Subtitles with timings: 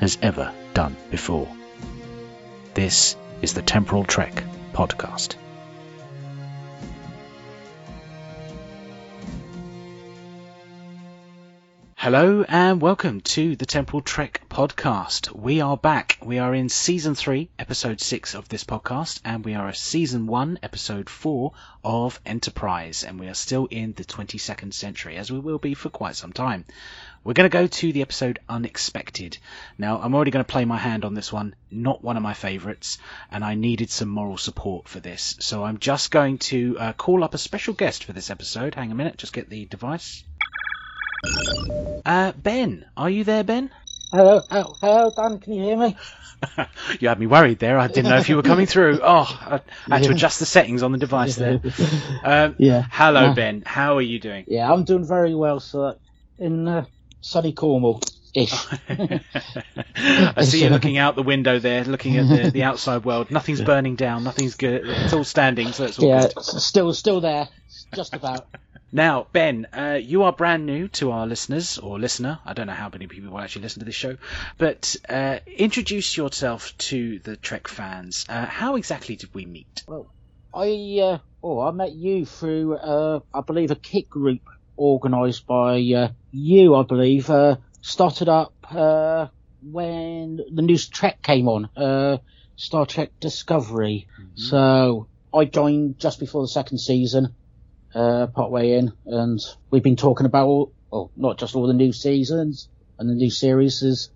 [0.00, 1.48] has ever done before.
[2.74, 5.36] This is the Temporal Trek podcast.
[11.96, 15.30] Hello and welcome to the Temporal Trek podcast.
[15.32, 16.16] We are back.
[16.24, 20.26] We are in season three, episode six of this podcast, and we are a season
[20.26, 21.52] one, episode four
[21.84, 25.90] of Enterprise, and we are still in the 22nd century, as we will be for
[25.90, 26.64] quite some time.
[27.22, 29.36] We're going to go to the episode Unexpected.
[29.76, 32.32] Now, I'm already going to play my hand on this one, not one of my
[32.32, 32.96] favourites,
[33.30, 35.36] and I needed some moral support for this.
[35.38, 38.74] So I'm just going to uh, call up a special guest for this episode.
[38.74, 40.24] Hang a minute, just get the device.
[42.06, 43.70] Uh, Ben, are you there, Ben?
[44.12, 45.38] Hello, hello, hello, Dan.
[45.40, 45.96] Can you hear me?
[47.00, 47.78] you had me worried there.
[47.78, 49.00] I didn't know if you were coming through.
[49.02, 51.60] Oh, I had to adjust the settings on the device there.
[52.22, 52.84] Um, Yeah.
[52.90, 53.62] Hello, Uh, Ben.
[53.66, 54.44] How are you doing?
[54.46, 55.96] Yeah, I'm doing very well, sir.
[56.38, 56.84] In uh,
[57.20, 58.00] sunny Cornwall,
[58.34, 58.52] ish.
[58.88, 63.30] I see you looking out the window there, looking at the, the outside world.
[63.30, 64.22] Nothing's burning down.
[64.22, 64.82] Nothing's good.
[64.86, 66.42] It's all standing, so it's all yeah, good.
[66.42, 67.48] still, still there,
[67.94, 68.46] just about.
[68.96, 72.38] Now, Ben, uh, you are brand new to our listeners or listener.
[72.46, 74.16] I don't know how many people will actually listen to this show,
[74.56, 78.24] but uh, introduce yourself to the Trek fans.
[78.26, 79.84] Uh, how exactly did we meet?
[79.86, 80.10] Well,
[80.54, 84.40] I, uh, oh, I met you through, uh, I believe, a Kik group
[84.78, 86.74] organised by uh, you.
[86.74, 89.26] I believe uh, started up uh,
[89.62, 92.16] when the new Trek came on, uh,
[92.56, 94.08] Star Trek Discovery.
[94.36, 97.34] So I joined just before the second season,
[97.96, 99.40] uh, part way in, and
[99.70, 102.68] we've been talking about, all, well, not just all the new seasons
[102.98, 103.82] and the new series.
[103.82, 104.10] Is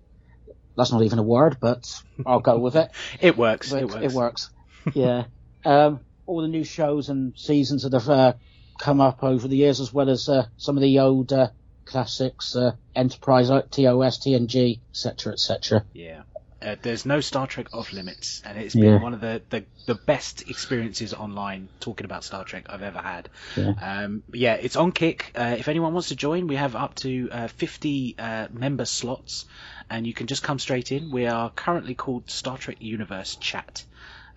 [0.76, 1.90] that's not even a word, but
[2.26, 2.90] I'll go with it.
[3.20, 3.70] It works.
[3.70, 4.04] But It works.
[4.04, 4.50] It works.
[4.94, 5.24] yeah.
[5.62, 8.32] Um, all the new shows and seasons that have uh,
[8.78, 11.48] come up over the years, as well as uh, some of the old uh,
[11.84, 15.84] classics, uh, Enterprise, uh, TOS, TNG, etc., etc.
[15.92, 16.22] Yeah.
[16.62, 19.00] Uh, there's no Star Trek off limits, and it's been Yeah.
[19.03, 23.28] one of the, the, the best experiences online talking about Star Trek I've ever had.
[23.56, 23.72] Yeah.
[23.81, 25.32] Um, yeah, it's on Kik.
[25.34, 29.47] Uh, if anyone wants to join, we have up to uh, 50 uh, member slots,
[29.88, 31.10] and you can just come straight in.
[31.10, 33.84] We are currently called Star Trek Universe Chat.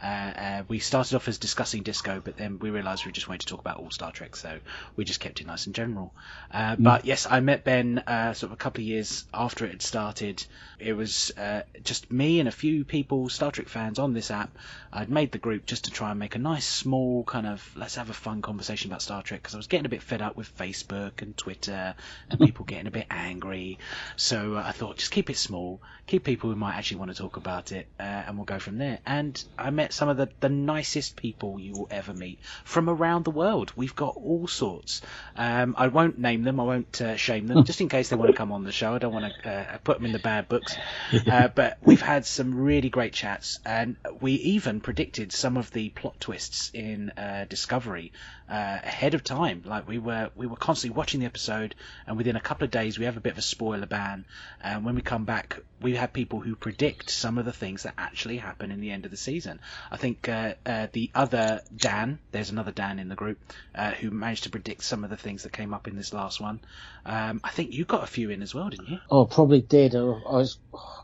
[0.04, 3.42] Uh, uh, we started off as discussing disco, but then we realised we just wanted
[3.42, 4.60] to talk about all Star Trek, so
[4.98, 6.14] we just kept it nice and general.
[6.52, 9.72] Uh, But yes, I met Ben uh, sort of a couple of years after it
[9.72, 10.46] had started.
[10.80, 14.58] It was uh, just me and a few people, Star Trek fans, on this app.
[14.92, 17.96] I'd made the group just to try and make a nice, small kind of let's
[17.96, 20.36] have a fun conversation about Star Trek because I was getting a bit fed up
[20.36, 21.96] with Facebook and Twitter
[22.30, 23.80] and people getting a bit angry.
[24.18, 27.18] So uh, I thought just keep it small, keep people who might actually want to
[27.18, 29.00] talk about it, uh, and we'll go from there.
[29.06, 33.24] And I met some of the, the nicest people you will ever meet from around
[33.26, 33.72] the world.
[33.76, 35.02] We've got all sorts.
[35.36, 38.32] Um, I won't name them, I won't uh, shame them, just in case they want
[38.32, 38.94] to come on the show.
[38.94, 40.76] I don't want to uh, put them in the bad books.
[41.34, 45.90] Uh, but we've had some really great chats, and we even predicted some of the
[45.90, 48.12] plot twists in uh, Discovery
[48.50, 49.64] uh, ahead of time.
[49.66, 53.00] Like we were, we were constantly watching the episode, and within a couple of days,
[53.00, 54.26] we have a bit of a spoiler ban.
[54.62, 57.94] And when we come back, we have people who predict some of the things that
[57.98, 59.60] actually happen in the end of the season.
[59.92, 63.40] I think uh, uh, the other Dan, there's another Dan in the group,
[63.76, 66.40] uh, who managed to predict some of the things that came up in this last
[66.40, 66.60] one.
[67.06, 69.00] Um, I think you got a few in as well, didn't you?
[69.10, 69.96] Oh, probably did.
[69.96, 70.58] Oh, I was,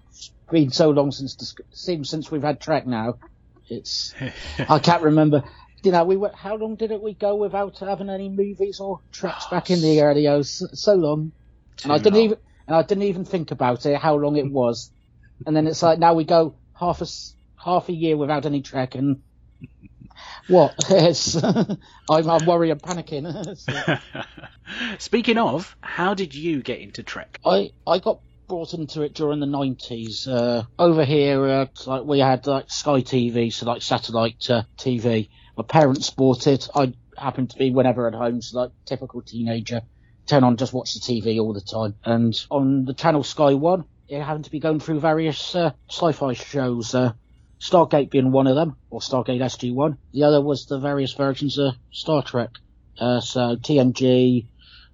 [0.09, 3.15] it's been so long since the, seems since we've had Trek now.
[3.69, 4.13] It's
[4.59, 5.43] I can't remember.
[5.83, 8.99] You know, we were how long did it we go without having any movies or
[9.11, 10.61] tracks back in the early years?
[10.73, 11.31] So long.
[11.83, 12.23] and I didn't long.
[12.25, 14.91] even and I didn't even think about it how long it was.
[15.45, 17.07] and then it's like now we go half a
[17.63, 19.21] half a year without any Trek and
[20.47, 20.75] what?
[20.89, 21.77] It's, I'm,
[22.29, 23.57] I'm worried, I'm panicking.
[23.57, 23.97] So-
[24.99, 27.39] Speaking of, how did you get into Trek?
[27.45, 30.27] I I got brought into it during the nineties.
[30.27, 35.29] Uh, over here, uh, like we had like Sky TV, so like satellite uh, TV.
[35.59, 36.69] My parents bought it.
[36.73, 39.81] I happened to be whenever at home, so like typical teenager,
[40.25, 41.95] turn on just watch the TV all the time.
[42.05, 46.31] And on the channel Sky One, it happened to be going through various uh, sci-fi
[46.31, 46.95] shows.
[46.95, 47.11] Uh,
[47.59, 49.97] Stargate being one of them, or Stargate SG One.
[50.13, 52.51] The other was the various versions of Star Trek.
[52.97, 54.47] Uh, so TNG,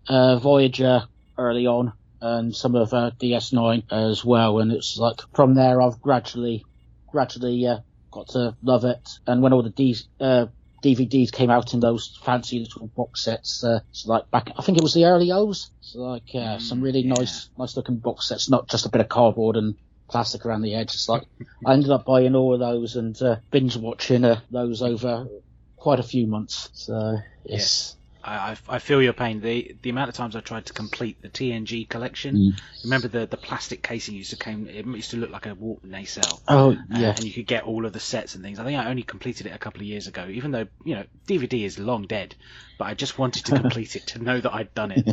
[0.08, 1.04] uh, Voyager
[1.38, 4.58] early on, and some of uh, DS9 as well.
[4.58, 6.66] And it's like from there I've gradually,
[7.12, 7.82] gradually uh,
[8.16, 9.20] got to love it.
[9.28, 10.48] And when all the D, uh,
[10.84, 14.78] DVDs came out in those fancy little box sets, uh, it's like back, I think
[14.78, 15.70] it was the early O's.
[15.82, 17.14] It's like uh, some really yeah.
[17.14, 19.76] nice, nice looking box sets, not just a bit of cardboard and
[20.08, 20.94] plastic around the edge.
[20.94, 21.24] It's like
[21.66, 25.28] I ended up buying all of those and uh, binge watching uh, those over
[25.76, 26.70] quite a few months.
[26.74, 27.95] So yes.
[28.26, 29.40] I, I, I feel your pain.
[29.40, 32.36] The the amount of times I tried to complete the TNG collection.
[32.36, 32.60] Mm.
[32.84, 34.68] Remember the the plastic casing used to came.
[34.68, 36.42] It used to look like a warp nacelle.
[36.48, 37.10] Oh Uh, yeah.
[37.16, 38.58] and you could get all of the sets and things.
[38.60, 41.06] I think I only completed it a couple of years ago, even though you know
[41.28, 42.36] DVD is long dead.
[42.78, 45.08] But I just wanted to complete it to know that I'd done it.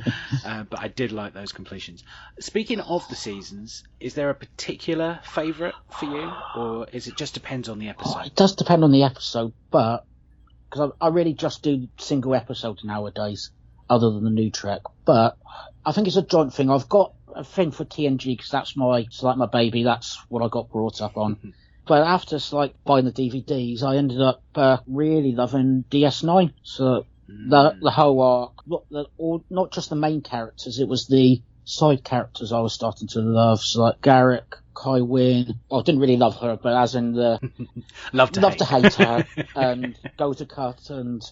[0.44, 2.02] Uh, but I did like those completions.
[2.40, 7.34] Speaking of the seasons, is there a particular favourite for you, or is it just
[7.34, 8.26] depends on the Oh, episode?
[8.26, 10.04] it does depend on the episode, but
[10.72, 13.50] because I, I really just do single episodes nowadays,
[13.90, 14.80] other than the new Trek.
[15.04, 15.36] But
[15.84, 16.70] I think it's a joint thing.
[16.70, 19.84] I've got a thing for TNG because that's my, it's like my baby.
[19.84, 21.54] That's what I got brought up on.
[21.86, 26.52] But after like buying the DVDs, I ended up uh, really loving DS9.
[26.62, 31.06] So the the whole arc, not the, all, not just the main characters, it was
[31.06, 33.60] the side characters I was starting to love.
[33.60, 35.60] So like Garak, Kai Wynn.
[35.70, 37.40] Well, I didn't really love her, but as in the
[38.12, 38.58] Love to love hate.
[38.58, 39.24] to hate her
[39.54, 41.22] and Gul Dukat and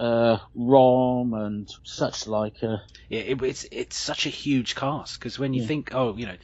[0.00, 2.56] uh, Rom and such like.
[2.62, 5.66] Uh, Yeah, it, it's it's such a huge cast because when you Yeah.
[5.68, 6.36] think, oh, you know,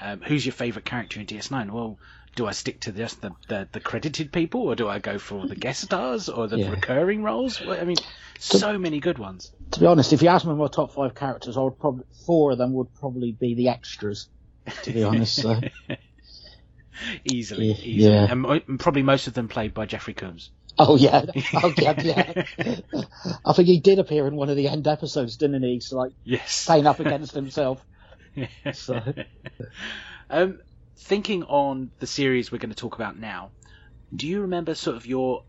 [0.00, 1.70] um, who's your favourite character in DS9?
[1.70, 1.98] Well,
[2.34, 5.46] do I stick to just the, the, the credited people, or do I go for
[5.46, 6.70] the guest stars or the Yeah.
[6.70, 7.60] recurring roles?
[7.60, 7.96] Well, I mean,
[8.38, 9.50] so many good ones.
[9.72, 12.52] to be honest, if you ask me my top five characters, I would probably four
[12.52, 14.28] of them would probably be the extras.
[14.82, 15.60] To be honest, so.
[17.24, 17.74] easily, Yeah.
[17.82, 18.32] easily, Yeah.
[18.66, 20.50] and probably most of them played by Jeffrey Combs.
[20.78, 21.24] Oh yeah,
[21.54, 22.44] oh yeah, yeah.
[23.44, 25.80] I think he did appear in one of the end episodes, didn't he?
[25.80, 26.66] So like Yes.
[26.66, 27.84] playing up against himself.
[28.72, 29.00] So.
[30.28, 30.58] um,
[30.98, 33.52] thinking on the series we're going to talk about now,
[34.14, 35.40] do you remember sort of your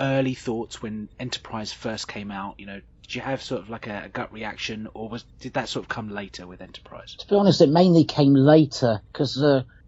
[0.00, 2.54] early thoughts when Enterprise first came out?
[2.58, 5.54] You know, did you have sort of like a, a gut reaction, or was did
[5.54, 7.14] that sort of come later with Enterprise?
[7.14, 9.42] To be honest, it mainly came later because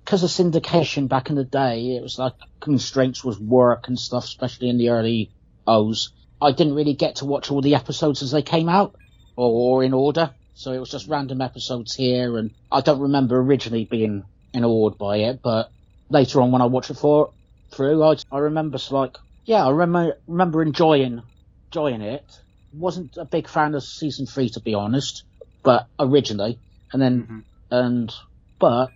[0.04, 4.24] because of syndication back in the day, it was like constraints was work and stuff,
[4.24, 5.30] especially in the early
[5.66, 6.12] O's.
[6.40, 8.96] I didn't really get to watch all the episodes as they came out
[9.36, 13.38] or, or in order, so it was just random episodes here, and I don't remember
[13.38, 14.24] originally being
[14.56, 15.70] awed by it, but
[16.08, 17.32] later on when I watched it for
[17.70, 21.22] through, I I remember like yeah, I remember remember enjoying
[21.66, 22.24] enjoying it.
[22.72, 25.24] Wasn't a big fan of season three to be honest,
[25.62, 26.58] but originally,
[26.92, 27.44] and then Mhm.
[27.70, 28.14] and
[28.58, 28.90] but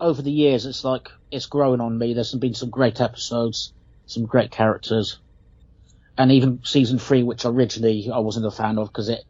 [0.00, 3.72] over the years it's like it's grown on me there's been some great episodes
[4.06, 5.18] some great characters
[6.18, 9.22] and even season three which originally i wasn't a fan of because it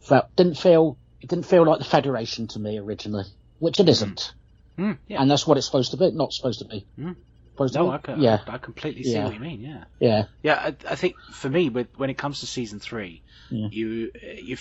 [0.00, 3.24] felt didn't feel it didn't feel like the federation to me originally
[3.58, 4.34] which it isn't
[4.78, 5.22] Mm, yeah.
[5.22, 7.16] and that's what it's supposed to be not supposed to be Mm.
[7.56, 7.90] To No.
[7.90, 9.24] I, can, yeah I, I completely see Yeah.
[9.24, 9.60] what you mean.
[9.60, 9.84] Yeah.
[9.98, 13.68] yeah Yeah, I, I think for me, with when it comes to season three, Yeah.
[13.70, 14.10] you
[14.42, 14.56] you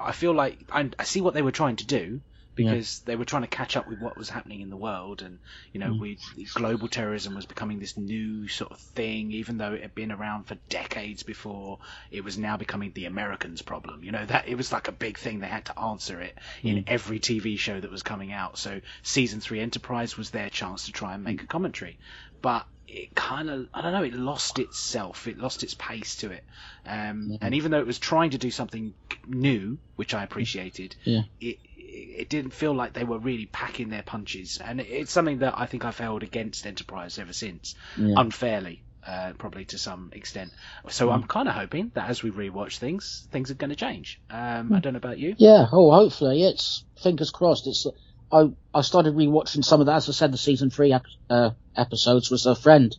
[0.00, 2.20] I feel like I, I see what they were trying to do
[2.56, 5.38] because they were trying to catch up with what was happening in the world, and
[5.72, 6.00] you know, Mm.
[6.00, 6.18] we
[6.54, 10.44] global terrorism was becoming this new sort of thing, even though it had been around
[10.44, 11.78] for decades before.
[12.10, 14.02] It was now becoming the Americans' problem.
[14.04, 15.38] You know that it was like a big thing.
[15.40, 18.58] They had to answer it in every TV show that was coming out.
[18.58, 21.98] So season three Enterprise was their chance to try and make a commentary,
[22.42, 26.30] but it kind of I don't know it lost itself it lost its pace to
[26.32, 26.44] it
[26.86, 28.94] um, and even though it was trying to do something
[29.28, 31.22] new which I appreciated Yeah.
[31.40, 31.58] it
[31.92, 35.66] it didn't feel like they were really packing their punches and it's something that I
[35.66, 38.14] think I've held against Enterprise ever since Yeah.
[38.16, 40.52] unfairly uh, probably to some extent
[40.88, 44.20] so I'm kind of hoping that as we rewatch things things are going to change
[44.30, 47.66] um, I don't know about you Yeah, oh, hopefully it's fingers crossed.
[47.66, 47.86] It's
[48.32, 49.96] I I started rewatching some of that.
[49.96, 50.92] As I said, the season three
[51.30, 52.96] uh, episodes was a friend,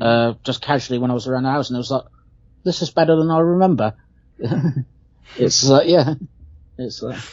[0.00, 2.04] uh, just casually when I was around the house, and it was like,
[2.64, 3.94] this is better than I remember.
[5.38, 6.14] it's uh, yeah,
[6.78, 7.24] it's uh, I, sh-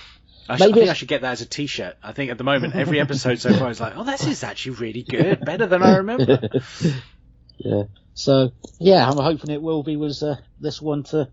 [0.50, 1.96] I Maybe think I should get that as a T-shirt.
[2.02, 4.76] I think at the moment every episode so far is like, oh, this is actually
[4.76, 6.40] really good, better than I remember.
[7.60, 7.84] yeah.
[8.14, 11.30] So yeah, I'm hoping it will be was uh, this one to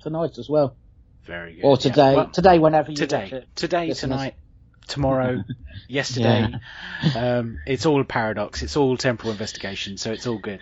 [0.00, 0.76] tonight as well,
[1.26, 1.64] Very good.
[1.64, 3.48] or Yeah, today, well, today whenever you today, it.
[3.56, 4.10] today, listeners.
[4.12, 4.34] tonight,
[4.86, 5.42] tomorrow,
[5.88, 6.54] yesterday.
[7.14, 8.62] Um, it's all a paradox.
[8.62, 10.60] It's all temporal investigation, so it's all good.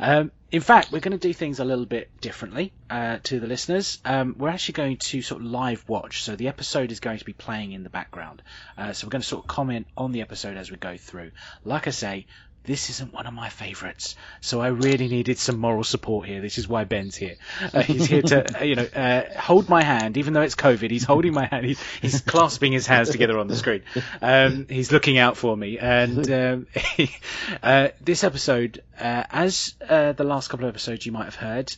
[0.00, 3.46] Um, in fact, we're going to do things a little bit differently uh, to the
[3.46, 3.98] listeners.
[4.04, 7.24] Um, we're actually going to sort of live watch, so the episode is going to
[7.24, 8.42] be playing in the background.
[8.76, 11.30] Uh, so we're going to sort of comment on the episode as we go through.
[11.64, 12.26] Like I say,
[12.64, 16.40] this isn't one of my favourites, so I really needed some moral support here.
[16.40, 17.36] This is why Ben's here.
[17.72, 20.90] Uh, he's here to, uh, you know, uh, hold my hand, even though it's COVID.
[20.90, 21.66] He's holding my hand.
[21.66, 23.82] He's, he's clasping his hands together on the screen.
[24.20, 25.78] Um, he's looking out for me.
[25.78, 26.66] And um,
[27.62, 31.74] uh, this episode, uh, as uh, the last couple of episodes you might have heard,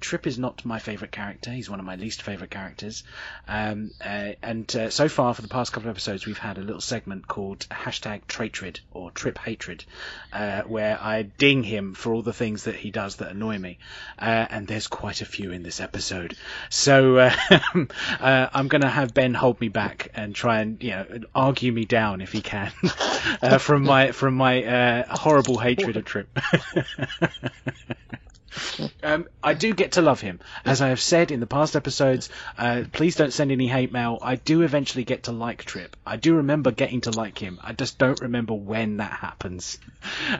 [0.00, 1.50] Trip is not my favourite character.
[1.50, 3.04] He's one of my least favourite characters.
[3.48, 6.62] Um, uh, and uh, so far, for the past couple of episodes, we've had a
[6.62, 9.84] little segment called hashtag Traitrid or Trip Hatred,
[10.32, 13.78] uh, where I ding him for all the things that he does that annoy me.
[14.18, 16.36] Uh, and there's quite a few in this episode.
[16.68, 17.34] So uh,
[18.20, 21.72] uh, I'm going to have Ben hold me back and try and you know argue
[21.72, 22.70] me down if he can
[23.58, 26.28] from my from my horrible hatred of Trip.
[29.02, 32.28] Um, I do get to love him, as I have said in the past episodes.
[32.56, 34.18] Uh, please don't send any hate mail.
[34.22, 35.96] I do eventually get to like Trip.
[36.06, 37.58] I do remember getting to like him.
[37.62, 39.78] I just don't remember when that happens.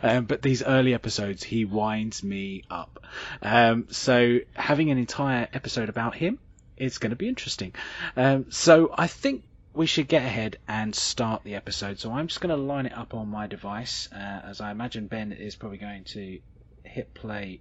[0.02, 3.02] Um, but these early episodes, he winds me up.
[3.40, 6.38] Um, so having an entire episode about him
[6.76, 7.72] is going to be interesting.
[8.16, 11.98] Um, so I think we should get ahead and start the episode.
[11.98, 15.06] So I'm just going to line it up on my device, uh, as I imagine
[15.06, 16.40] Ben is probably going to
[16.84, 17.60] hit play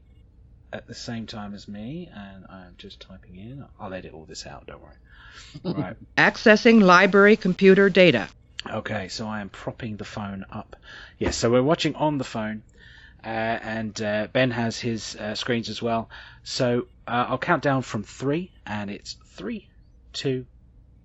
[0.74, 3.64] at the same time as me, and I'm just typing in.
[3.80, 4.96] I'll edit all this out, don't worry.
[5.64, 5.96] Right.
[6.16, 8.28] Accessing library computer data.
[8.70, 10.76] Okay, so I am propping the phone up.
[11.18, 12.62] Yes, so we're watching on the phone,
[13.24, 16.10] uh, and uh, Ben has his uh, screens as well.
[16.44, 19.70] So uh, I'll count down from three, and it's three,
[20.12, 20.46] two,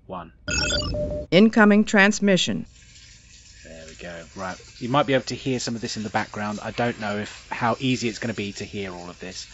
[0.06, 0.32] one.
[1.30, 2.66] Incoming transmission
[3.98, 4.22] go.
[4.36, 4.56] Right.
[4.78, 6.60] You might be able to hear some of this in the background.
[6.62, 9.46] I don't know if how easy it's going to be to hear all of this.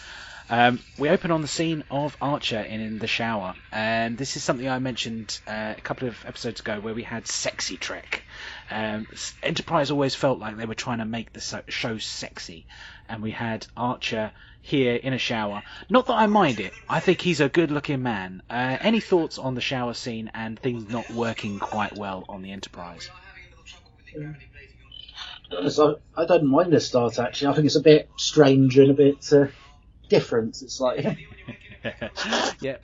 [0.50, 4.44] Um, we open on the scene of Archer in, in the shower, and this is
[4.44, 8.22] something I mentioned uh, a couple of episodes ago where we had Sexy Trek.
[8.70, 9.06] Um,
[9.42, 12.66] Enterprise always felt like they were trying to make the show sexy,
[13.08, 15.62] and we had Archer here in a shower.
[15.88, 16.74] Not that I mind it.
[16.90, 18.42] I think he's a good-looking man.
[18.50, 22.52] Uh, any thoughts on the shower scene and things not working quite well on the
[22.52, 23.08] Enterprise?
[25.70, 27.48] So I don't mind the start actually.
[27.48, 29.46] I think it's a bit strange and a bit uh,
[30.08, 30.62] different.
[30.62, 31.04] It's like
[32.60, 32.76] yeah.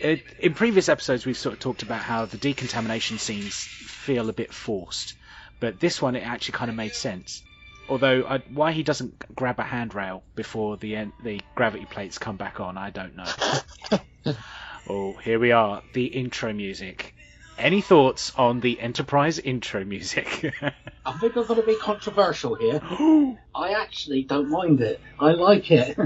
[0.00, 4.32] It, in previous episodes, we've sort of talked about how the decontamination scenes feel a
[4.32, 5.14] bit forced,
[5.60, 7.42] but this one it actually kind of made sense.
[7.88, 12.60] Although I, why he doesn't grab a handrail before the the gravity plates come back
[12.60, 14.34] on, I don't know.
[14.88, 17.14] oh, here we are, the intro music.
[17.58, 20.54] Any thoughts on the Enterprise intro music?
[21.04, 22.80] I think I'm going to be controversial here.
[23.54, 25.00] I actually don't mind it.
[25.18, 25.98] I like it.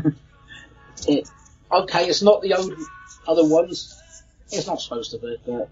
[1.08, 1.28] it.
[1.70, 2.74] Okay, it's not the old
[3.26, 4.22] other ones.
[4.50, 5.68] It's not supposed to be, but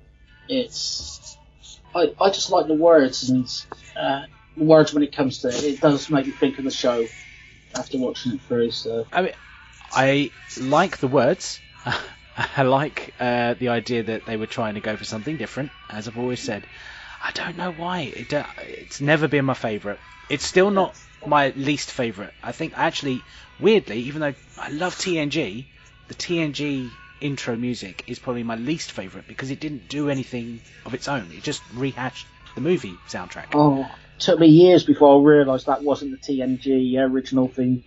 [0.49, 1.39] it's.
[1.95, 3.49] I, I just like the words and
[3.97, 5.65] uh, the words when it comes to it.
[5.65, 7.09] It does make me think of the show
[7.75, 8.71] after watching it through.
[8.73, 9.33] So I mean,
[9.93, 11.61] I like the words.
[12.57, 15.71] I like uh, the idea that they were trying to go for something different.
[15.89, 16.67] As I've always said,
[17.23, 18.13] I don't know why.
[18.17, 19.99] It, uh, it's never been my favourite.
[20.29, 22.33] It's still not my least favourite.
[22.43, 23.25] I think actually,
[23.59, 25.65] weirdly, even though I love TNG,
[26.09, 30.95] the TNG intro music is probably my least favourite because it didn't do anything of
[30.95, 31.31] its own.
[31.33, 33.47] It just rehashed the movie soundtrack.
[33.53, 33.85] Oh,
[34.17, 37.83] it took me years before I realised that wasn't the TNG original thing.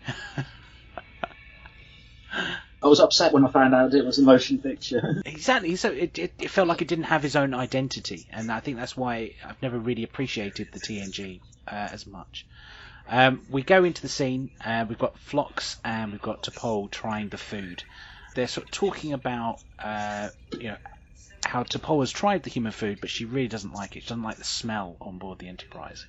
[2.83, 5.21] I was upset when I found out it was a motion picture.
[5.25, 5.75] exactly.
[5.77, 8.77] So it, it, it, felt like it didn't have his own identity, and I think
[8.77, 12.45] that's why I've never really appreciated the TNG uh, as much.
[13.07, 14.51] Um, we go into the scene.
[14.63, 17.83] Uh, we've got Phlox and we've got T'Pol trying the food.
[18.35, 20.77] They're sort of talking about uh, you know
[21.45, 24.03] how T'Pol has tried the human food, but she really doesn't like it.
[24.03, 26.05] She doesn't like the smell on board the Enterprise.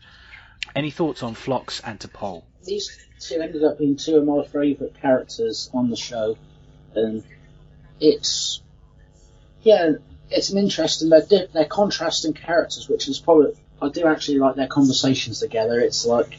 [0.74, 2.42] Any thoughts on Phlox and T'Pol?
[2.64, 6.36] These two ended up being two of my favourite characters on the show
[6.96, 7.22] and
[8.00, 8.60] it's
[9.62, 9.92] yeah,
[10.30, 11.08] it's an interesting.
[11.10, 15.80] They're they're contrasting characters, which is probably I do actually like their conversations together.
[15.80, 16.38] It's like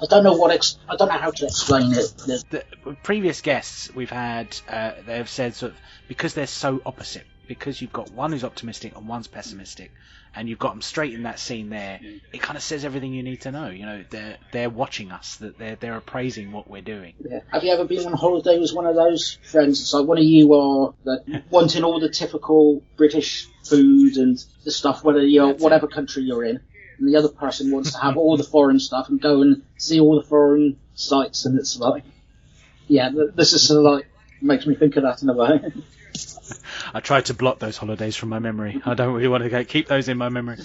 [0.00, 2.12] I don't know what ex- I don't know how to explain it.
[2.50, 2.64] The
[3.02, 5.78] previous guests we've had, uh, they have said sort of
[6.08, 9.92] because they're so opposite, because you've got one who's optimistic and one's pessimistic,
[10.34, 12.00] and you've got them straight in that scene there,
[12.32, 13.68] it kind of says everything you need to know.
[13.68, 17.14] You know, they're they're watching us, that they're they're appraising what we're doing.
[17.20, 17.40] Yeah.
[17.52, 19.80] Have you ever been on holiday with one of those friends?
[19.80, 24.70] It's like one of you are that wanting all the typical British food and the
[24.70, 25.92] stuff, whether you're That's whatever it.
[25.92, 26.60] country you're in,
[26.98, 30.00] and the other person wants to have all the foreign stuff and go and see
[30.00, 32.04] all the foreign sites, and it's like,
[32.88, 34.06] yeah, this is sort of like
[34.40, 35.72] makes me think of that in a way.
[36.94, 38.80] I tried to block those holidays from my memory.
[38.84, 40.58] I don't really want to keep those in my memory.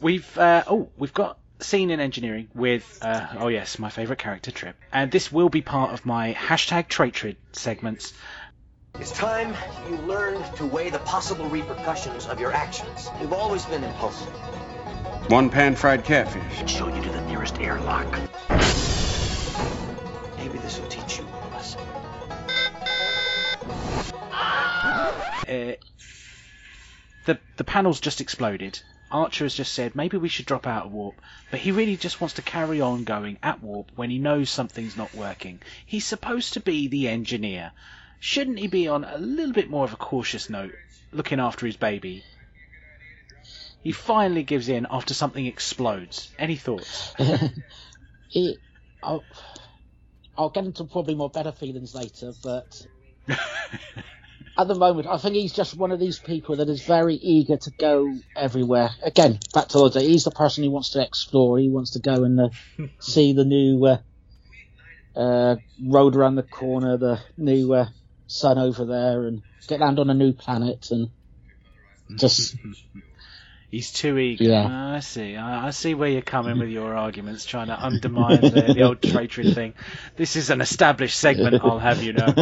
[0.00, 4.50] We've uh, oh, we've got scene in engineering with, uh, oh yes, my favourite character,
[4.50, 4.76] Trip.
[4.92, 8.12] And this will be part of my hashtag Traitrid segments.
[8.94, 9.54] It's time
[9.88, 13.08] you learned to weigh the possible repercussions of your actions.
[13.20, 14.28] You've always been impulsive.
[15.28, 16.70] One pan fried catfish.
[16.70, 18.10] Show you to the nearest airlock.
[20.36, 21.29] Maybe this will teach you
[25.50, 25.74] Uh,
[27.26, 28.80] the the panel's just exploded.
[29.10, 32.20] Archer has just said maybe we should drop out of warp, but he really just
[32.20, 35.60] wants to carry on going at warp when he knows something's not working.
[35.84, 37.72] He's supposed to be the engineer.
[38.20, 40.76] Shouldn't he be on a little bit more of a cautious note,
[41.10, 42.22] looking after his baby?
[43.82, 46.30] He finally gives in after something explodes.
[46.38, 47.14] Any thoughts?
[48.32, 48.58] it,
[49.02, 49.24] I'll,
[50.36, 52.86] I'll get into probably more better feelings later, but
[54.60, 57.56] at the moment, I think he's just one of these people that is very eager
[57.56, 58.90] to go everywhere.
[59.02, 61.58] Again, back to Lodge, he's the person who wants to explore.
[61.58, 62.48] He wants to go and uh,
[63.00, 63.98] see the new uh,
[65.18, 67.86] uh, road around the corner, the new uh,
[68.26, 71.08] sun over there, and get land on a new planet, and
[72.18, 72.56] just
[73.70, 74.44] He's too eager.
[74.44, 74.66] Yeah.
[74.68, 75.36] Ah, I see.
[75.36, 79.00] I, I see where you're coming with your arguments, trying to undermine the, the old
[79.00, 79.74] traitory thing.
[80.16, 82.34] This is an established segment, I'll have you know.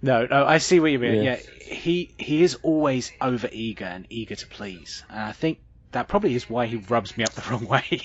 [0.00, 1.22] No, no, I see what you mean.
[1.22, 1.74] Yeah, Yeah.
[1.74, 5.58] he he is always over eager and eager to please, and I think
[5.92, 8.00] that probably is why he rubs me up the wrong way.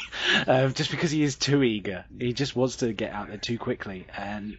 [0.47, 3.57] um, just because he is too eager, he just wants to get out there too
[3.59, 4.57] quickly, and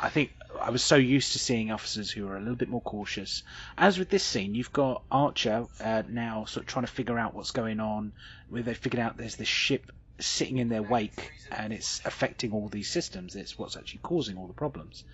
[0.00, 0.30] I think
[0.60, 3.42] I was so used to seeing officers who are a little bit more cautious.
[3.76, 7.34] As with this scene, you've got Archer uh, now sort of trying to figure out
[7.34, 8.12] what's going on.
[8.48, 12.68] Where they figured out there's this ship sitting in their wake, and it's affecting all
[12.68, 13.34] these systems.
[13.34, 15.04] It's what's actually causing all the problems.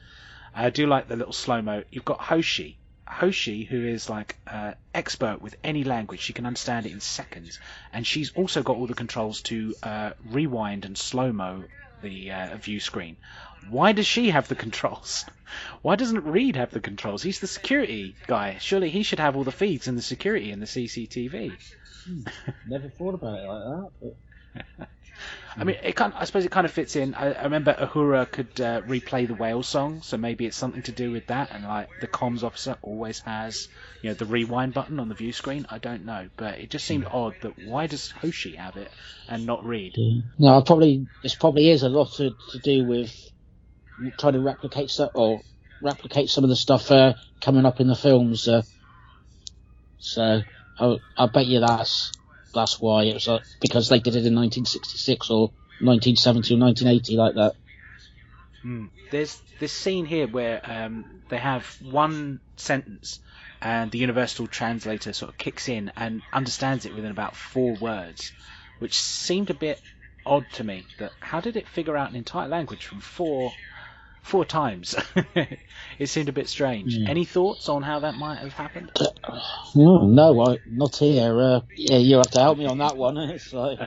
[0.54, 1.82] I do like the little slow mo.
[1.90, 2.78] You've got Hoshi.
[3.06, 7.58] Hoshi, who is like uh, expert with any language, she can understand it in seconds,
[7.92, 11.64] and she's also got all the controls to uh, rewind and slow mo
[12.02, 13.16] the uh, view screen.
[13.68, 15.24] Why does she have the controls?
[15.82, 17.22] Why doesn't Reed have the controls?
[17.22, 18.58] He's the security guy.
[18.60, 21.52] Surely he should have all the feeds and the security and the CCTV.
[22.68, 23.90] never thought about it like that.
[24.78, 24.88] But...
[25.56, 26.12] I mean, it kind.
[26.16, 27.14] I suppose it kind of fits in.
[27.14, 30.92] I, I remember Uhura could uh, replay the whale song, so maybe it's something to
[30.92, 31.50] do with that.
[31.52, 33.68] And like the comms officer always has,
[34.02, 35.66] you know, the rewind button on the view screen.
[35.70, 38.90] I don't know, but it just seemed odd that why does Hoshi have it
[39.28, 39.94] and not Reed?
[40.38, 43.14] No, probably this probably is a lot to, to do with
[44.18, 45.40] trying to replicate stuff or
[45.80, 48.48] replicate some of the stuff uh, coming up in the films.
[48.48, 48.62] Uh,
[49.98, 50.42] so
[50.80, 52.12] I, I bet you that's
[52.54, 55.48] that's why it was uh, because they did it in 1966 or
[55.80, 57.54] 1970 or 1980 like that.
[58.62, 58.86] Hmm.
[59.10, 63.20] There's this scene here where um, they have one sentence
[63.60, 68.32] and the universal translator sort of kicks in and understands it within about four words,
[68.78, 69.80] which seemed a bit
[70.26, 70.84] odd to me.
[70.98, 73.52] That how did it figure out an entire language from four
[74.24, 74.96] four times?
[75.98, 76.94] it seemed a bit strange.
[76.96, 77.08] Yeah.
[77.10, 78.90] Any thoughts on how that might have happened?
[79.74, 81.40] No, no, I, not here.
[81.40, 83.16] Uh, yeah, you have to help me on that one.
[83.34, 83.78] It's like,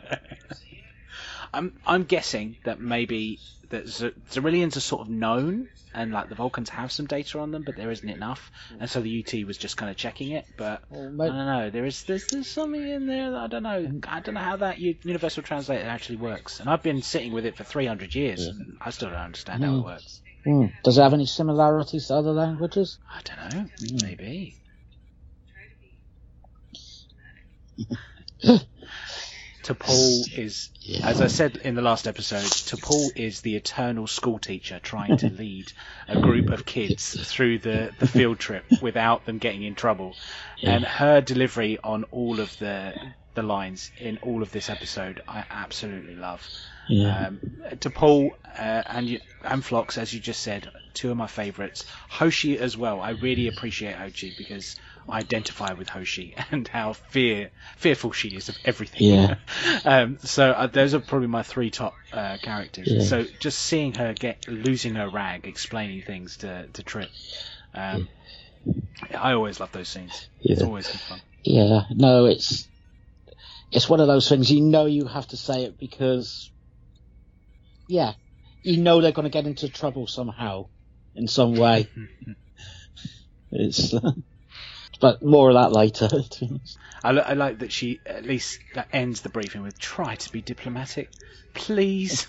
[1.53, 6.35] I'm I'm guessing that maybe that Z- Xyrillians are sort of known, and like the
[6.35, 9.57] Vulcans have some data on them, but there isn't enough, and so the UT was
[9.57, 10.45] just kind of checking it.
[10.57, 11.69] But Well, I ma- don't know.
[11.69, 14.01] There is there's, there's something in there that I don't know.
[14.07, 17.45] I don't know how that U- Universal Translator actually works, and I've been sitting with
[17.45, 19.85] it for 300 years, and I still don't understand how it Mm.
[19.85, 20.21] works.
[20.47, 22.99] Hmm, does it have any similarities to other languages?
[23.13, 23.69] I don't know.
[24.01, 24.55] Maybe.
[29.63, 30.69] T'Pol is,
[31.03, 35.29] as I said in the last episode, T'Pol is the eternal school teacher trying to
[35.43, 35.73] lead
[36.07, 40.15] a group of kids through the, the field trip without them getting in trouble.
[40.63, 42.93] And her delivery on all of the
[43.33, 46.47] the lines in all of this episode, I absolutely love.
[46.89, 47.27] Yeah.
[47.27, 47.39] Um,
[47.75, 51.85] T'Pol uh, and you, and Phlox, as you just said, two of my favourites.
[52.09, 53.01] Hoshi as well.
[53.01, 54.75] I really appreciate Hoshi because
[55.07, 59.03] I identify with Hoshi and how fear fearful she is of everything.
[59.03, 59.35] Yeah.
[59.85, 62.87] um, so uh, those are probably my three top uh, characters.
[62.91, 63.01] Yeah.
[63.03, 67.09] So just seeing her get losing her rag, explaining things to to Trip.
[67.73, 68.09] Um,
[69.13, 70.27] I always love those scenes.
[70.41, 70.67] It's Yeah.
[70.67, 71.21] always good fun.
[71.43, 72.67] Yeah, no, it's
[73.71, 76.49] it's one of those things you know you have to say it because,
[77.87, 78.13] yeah,
[78.63, 80.65] you know they're going to get into trouble somehow,
[81.15, 81.89] in some way.
[83.51, 83.93] it's,
[84.99, 86.09] but more of that later.
[87.03, 90.41] I, I like that she at least that ends the briefing with "Try to be
[90.41, 91.09] diplomatic,
[91.53, 92.27] please.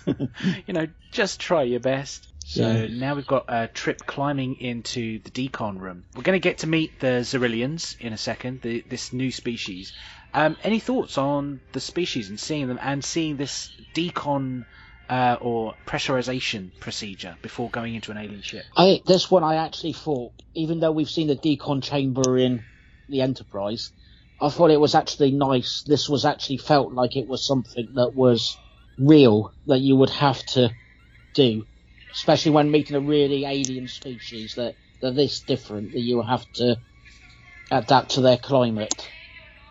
[0.65, 2.87] you know, just try your best." So Yeah.
[2.89, 6.03] now we've got uh, Trip climbing into the decon room.
[6.15, 9.93] We're going to get to meet the Xyrillians in a second, the, this new species,
[10.33, 14.63] Um, any thoughts on the species and seeing them and seeing this decon
[15.09, 18.63] uh, or pressurization procedure before going into an alien ship?
[18.77, 22.65] I this one I actually thought, even though we've seen the decon chamber in
[23.09, 23.91] the Enterprise,
[24.39, 25.83] I thought it was actually nice.
[25.85, 28.59] This was actually felt like it was something that was
[28.97, 30.75] real that you would have to
[31.33, 31.65] do,
[32.13, 36.77] especially when meeting a really alien species that they're this different that you have to
[37.71, 39.11] adapt to their climate,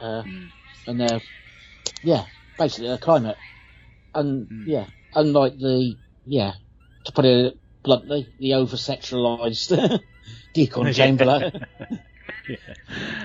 [0.01, 0.23] uh,
[0.87, 1.21] and their
[2.03, 2.27] yeah,
[2.59, 3.37] basically their climate,
[4.15, 4.65] and Mm.
[4.67, 6.53] yeah, unlike the yeah,
[7.05, 10.01] to put it bluntly, the over sexualized
[10.55, 11.53] decon chamber.
[12.49, 12.57] yeah.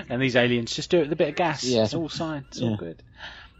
[0.08, 1.64] And these aliens just do it with a bit of gas.
[1.64, 1.84] Yeah.
[1.84, 2.46] It's all science.
[2.52, 3.02] It's all good.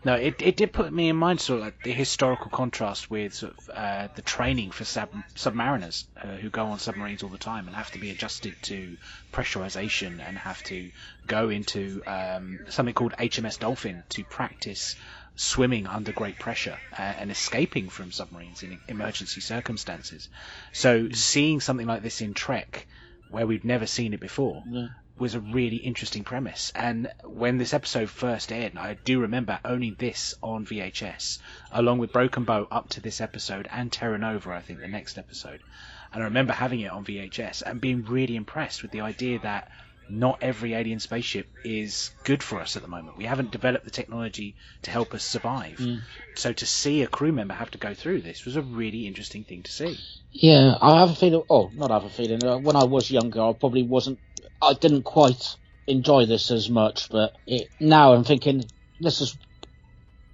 [0.04, 3.32] No, it, it did put me in mind sort of like the historical contrast with
[3.32, 7.38] sort of uh, the training for sub- submariners uh, who go on submarines all the
[7.38, 8.98] time and have to be adjusted to
[9.32, 10.90] pressurization and have to
[11.26, 14.94] go into um, something called HMS Dolphin to practice
[15.36, 20.28] swimming under great pressure uh, and escaping from submarines in emergency circumstances.
[20.72, 22.86] So seeing something like this in Trek,
[23.30, 24.88] where we've never seen it before, Yeah.
[25.18, 26.72] was a really interesting premise.
[26.74, 31.38] And when this episode first aired, I do remember owning this on VHS,
[31.72, 35.18] along with Broken Bow up to this episode and Terra Nova, I think, the next
[35.18, 35.60] episode.
[36.12, 39.68] And I remember having it on VHS and being really impressed with the idea that
[40.08, 43.16] not every alien spaceship is good for us at the moment.
[43.16, 45.80] We haven't developed the technology to help us survive.
[46.36, 49.44] So to see a crew member have to go through this was a really interesting
[49.44, 49.98] thing to see.
[50.32, 51.42] Yeah, I have a feeling.
[51.48, 52.44] Oh, not have a feeling.
[52.44, 54.18] Uh, when I was younger, I probably wasn't.
[54.60, 58.64] I didn't quite enjoy this as much, but it, now I'm thinking
[59.00, 59.36] this is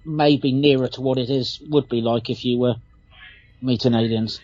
[0.05, 2.77] maybe nearer to what it is would be like if you were
[3.61, 4.41] meeting aliens.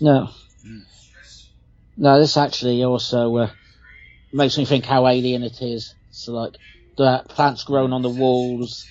[0.00, 0.30] No,
[1.96, 3.50] no, this actually also uh,
[4.32, 5.94] makes me think how alien it is.
[6.10, 6.54] So like
[6.96, 8.86] the plants growing on the walls,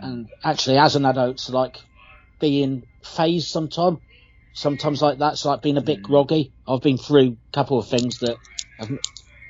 [0.00, 1.78] and actually as an adult, it's like
[2.40, 3.98] being phased sometimes,
[4.58, 6.52] Sometimes like that's like being a bit groggy.
[6.66, 8.36] I've been through a couple of things that,
[8.80, 8.90] have,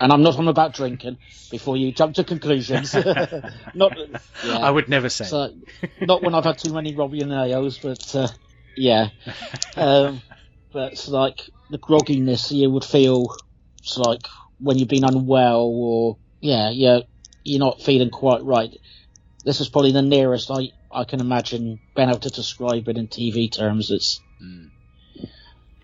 [0.00, 1.16] and I'm not on about drinking
[1.50, 2.92] before you jump to conclusions.
[3.74, 3.96] not,
[4.44, 4.58] yeah.
[4.58, 5.24] I would never say.
[5.24, 5.54] So,
[6.02, 8.28] not when I've had too many Robbie and Aos, but uh,
[8.76, 9.08] yeah.
[9.76, 10.20] Um,
[10.72, 13.34] but it's like the grogginess you would feel.
[13.82, 14.26] It's like
[14.58, 17.00] when you've been unwell, or yeah, yeah,
[17.44, 18.70] you're not feeling quite right.
[19.44, 23.08] This is probably the nearest I I can imagine being able to describe it in
[23.08, 23.90] TV terms.
[23.90, 24.20] It's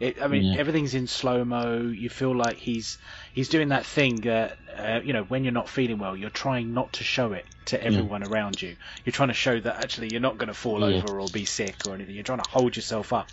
[0.01, 0.57] It, I mean, Yeah.
[0.59, 1.81] everything's in slow mo.
[1.81, 2.99] You feel like he's
[3.33, 6.75] he's doing that thing that uh, you know when you're not feeling well, you're trying
[6.75, 8.77] not to show it to everyone around you.
[9.05, 10.99] You're trying to show that actually you're not going to fall Yeah.
[10.99, 12.15] over or be sick or anything.
[12.15, 13.29] You're trying to hold yourself up,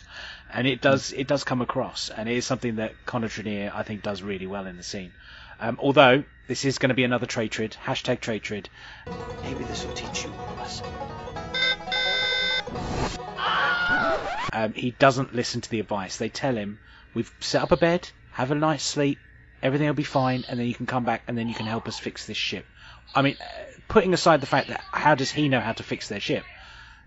[0.53, 3.83] and it does it does come across, and it is something that Connor Trinneer I
[3.83, 5.11] think does really well in the scene.
[5.59, 8.67] Um, although this is going to be another tratrid, hashtag tratrid.
[9.43, 10.87] Maybe this will teach you a lesson.
[14.53, 16.17] Um, he doesn't listen to the advice.
[16.17, 16.79] They tell him,
[17.13, 19.19] "We've set up a bed, have a night's sleep,
[19.63, 21.87] everything will be fine, and then you can come back and then you can help
[21.87, 22.65] us fix this ship."
[23.15, 23.37] I mean,
[23.87, 26.43] putting aside the fact that how does he know how to fix their ship?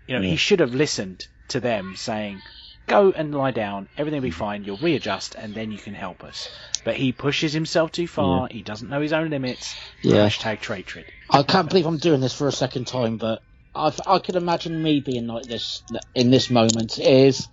[0.07, 2.41] You know, he should have listened to them saying,
[2.87, 4.63] "Go and lie down, everything will be fine.
[4.63, 6.49] You'll readjust, and then you can help us."
[6.83, 8.47] But he pushes himself too far.
[8.49, 9.75] He doesn't know his own limits.
[10.01, 10.27] Yeah.
[10.27, 11.05] Hashtag tratrid.
[11.29, 13.41] I can't believe I'm doing this for a second time, but
[13.73, 17.47] I I could imagine me being like this in this moment is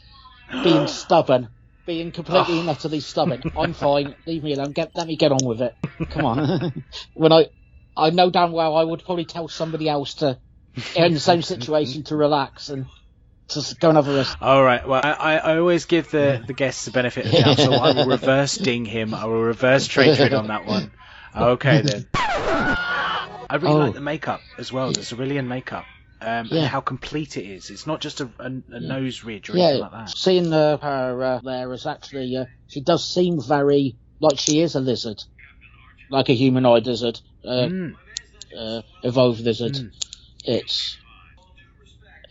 [0.62, 1.48] being stubborn,
[1.86, 3.42] being completely and utterly stubborn.
[3.56, 4.14] I'm fine.
[4.26, 4.72] Leave me alone.
[4.72, 5.74] Get let me get on with it.
[6.10, 6.84] Come on.
[7.14, 7.46] when I
[7.96, 10.38] I know damn well I would probably tell somebody else to
[10.96, 12.86] in the same situation to relax and
[13.54, 14.36] to s- go and have a rest.
[14.40, 14.86] All right.
[14.86, 17.92] Well, I, I always give the, the guests the benefit of the doubt, so I
[17.92, 19.14] will reverse ding him.
[19.14, 20.92] I will reverse tratrid on that one.
[21.34, 22.06] Okay then.
[22.14, 23.78] I really Oh.
[23.78, 25.84] like the makeup as well, the Xyrillian makeup,
[26.20, 26.60] um, Yeah.
[26.60, 27.70] and how complete it is.
[27.70, 30.08] It's not just a, a, a nose ridge or anything Yeah, like that.
[30.10, 34.74] seeing uh, her uh, there is actually uh, she does seem very like she is
[34.74, 35.22] a lizard,
[36.10, 37.94] like a humanoid lizard, uh, Mm.
[39.02, 39.72] evolved lizard.
[39.74, 39.90] Mm.
[40.44, 40.96] It's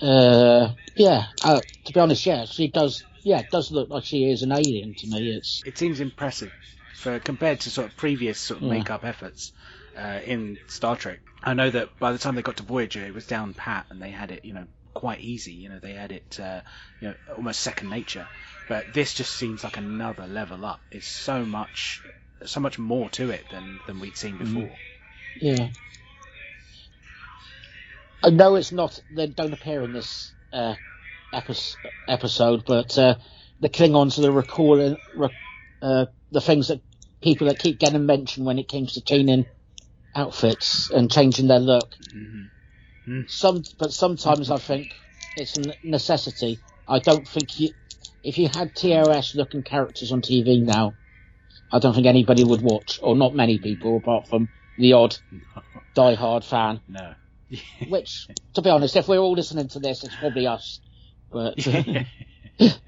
[0.02, 0.70] uh,
[1.02, 1.26] yeah.
[1.44, 3.04] Uh, to be honest, yeah, she does.
[3.24, 5.36] Yeah, it does look like she is an alien to me.
[5.36, 6.52] It's It seems impressive
[6.96, 8.78] for compared to sort of previous sort of Yeah.
[8.78, 9.52] makeup efforts
[9.98, 11.20] uh, in Star Trek.
[11.44, 14.02] I know that by the time they got to Voyager, it was down pat, and
[14.02, 15.54] they had it, you know, quite easy.
[15.54, 16.62] You know, they had it, uh,
[17.00, 18.28] you know, almost second nature.
[18.68, 20.82] But this just seems like another level up.
[20.92, 22.04] It's so much,
[22.46, 24.78] so much more to it than than we'd seen before.
[25.36, 25.70] yeah.
[28.24, 29.00] I know it's not.
[29.10, 30.76] They don't appear in this uh,
[31.34, 33.16] episode, but uh,
[33.60, 35.30] the Klingons are the recalling re-
[35.82, 36.82] uh, the things that
[37.22, 39.46] people that keep getting mentioned when it comes to tuning
[40.16, 41.96] outfits and changing their look.
[42.16, 43.30] Mhm.
[43.30, 44.94] Some, but sometimes I think
[45.36, 46.62] it's a necessity.
[46.88, 47.70] I don't think you,
[48.24, 50.96] if you had TOS looking characters on TV now,
[51.72, 55.18] I don't think anybody would watch, or not many people, apart from the odd
[55.96, 56.82] die-hard fan.
[56.88, 57.14] No.
[57.90, 60.80] Which, to be honest, if we're all listening to this, it's probably us.
[61.32, 61.56] But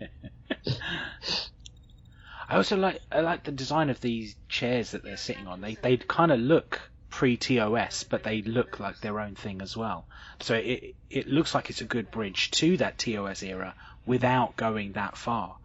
[2.49, 5.61] I also like I like the design of these chairs that they're sitting on.
[5.61, 9.75] They they kind of look pre TOS, but they look like their own thing as
[9.77, 10.07] well.
[10.39, 13.75] So it it looks like it's a good bridge to that TOS era
[14.05, 15.57] without going that far.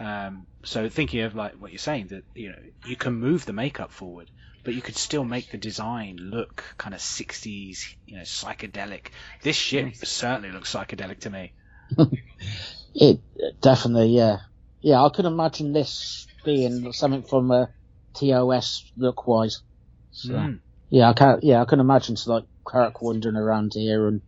[0.00, 3.52] Um, so thinking of like what you're saying that you know you can move the
[3.52, 4.30] makeup forward,
[4.64, 9.06] but you could still make the design look kind of 60s, you know, psychedelic.
[9.42, 11.52] This ship certainly looks psychedelic to me.
[12.94, 13.20] it
[13.60, 14.38] definitely, yeah,
[14.80, 15.02] yeah.
[15.02, 17.70] I could imagine this being something from a
[18.14, 19.62] TOS look wise.
[20.10, 20.60] So, Mm.
[20.90, 21.40] Yeah, I can.
[21.42, 24.22] Yeah, I can imagine so like Kirk wandering around here and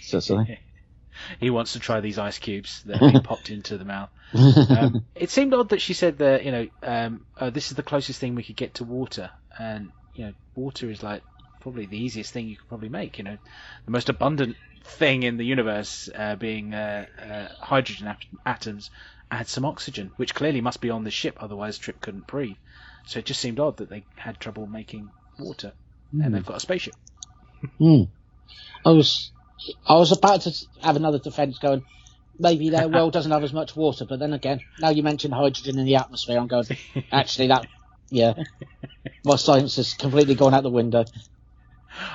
[0.00, 0.58] something.
[1.40, 4.10] he wants to try these ice cubes that have been popped into the mouth.
[4.34, 7.82] Um, it seemed odd that she said that you know um, oh, this is the
[7.82, 11.22] closest thing we could get to water, and you know water is like
[11.62, 13.18] probably the easiest thing you could probably make.
[13.18, 13.38] You know,
[13.84, 18.90] the most abundant thing in the universe uh, being uh, uh, hydrogen at- atoms.
[19.30, 22.56] Add some oxygen, which clearly must be on the ship, otherwise Trip couldn't breathe.
[23.06, 25.72] So it just seemed odd that they had trouble making water,
[26.12, 26.94] and they've got a spaceship.
[27.78, 28.02] Hmm.
[28.84, 29.30] I was,
[29.86, 31.82] I was about to have another defence going.
[32.38, 35.78] Maybe their world doesn't have as much water, but then again, now you mentioned hydrogen
[35.78, 36.66] in the atmosphere, I'm going.
[37.10, 37.66] Actually, that,
[38.10, 38.34] yeah,
[39.24, 41.04] my science has completely gone out the window.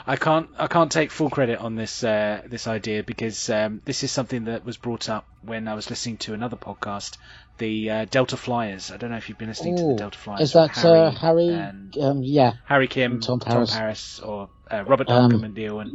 [0.05, 4.03] I can't I can't take full credit on this uh, this idea because um, this
[4.03, 7.17] is something that was brought up when I was listening to another podcast,
[7.57, 8.91] the uh, Delta Flyers.
[8.91, 10.41] I don't know if you've been listening to the Delta Flyers.
[10.41, 11.49] Is that Harry, uh, Harry?
[11.49, 14.19] and Um, yeah, Harry Kim, and Tom Tom Paris, Paris.
[14.19, 15.93] or uh, Robert Um, Duncan McNeill and,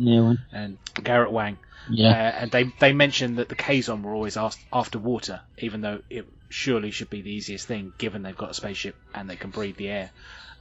[0.52, 1.58] and Garrett Wang.
[1.90, 2.10] Yeah.
[2.10, 6.00] Uh, and they they mentioned that the Kazon were always asked after water, even though
[6.08, 9.50] it surely should be the easiest thing, given they've got a spaceship and they can
[9.50, 10.10] breathe the air.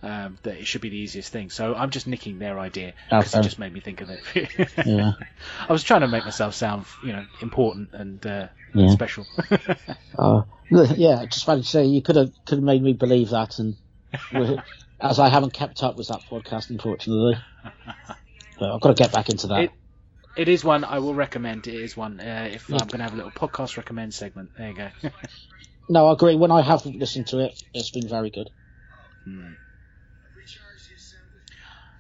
[0.04, 1.52] Um, that it should be the easiest thing.
[1.52, 4.22] So I'm just nicking their idea because it just made me think of it.
[4.86, 5.12] Yeah.
[5.70, 8.90] I was trying to make myself sound, you know, important and uh, Yeah.
[8.90, 9.28] special.
[10.18, 10.44] Uh,
[10.96, 13.76] yeah, just wanted to say you could have could have made me believe that, and
[15.00, 17.36] as I haven't kept up with that podcast, unfortunately,
[18.60, 19.64] but I've got to get back into that.
[19.66, 19.72] It-
[20.34, 21.68] it is one I will recommend.
[21.68, 22.22] It is one.
[22.22, 24.90] Uh, if I'm going to have a little podcast recommend segment, there you go.
[25.90, 26.36] No, I agree.
[26.38, 28.50] When I have listened to it, it's been very good.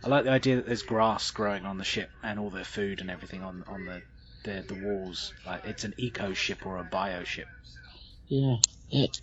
[0.03, 3.01] I like the idea that there's grass growing on the ship and all their food
[3.01, 4.03] and everything on on the
[4.45, 5.33] the, the walls.
[5.45, 7.47] Like it's an eco ship or a bio ship.
[8.27, 8.57] Yeah,
[8.89, 9.17] it.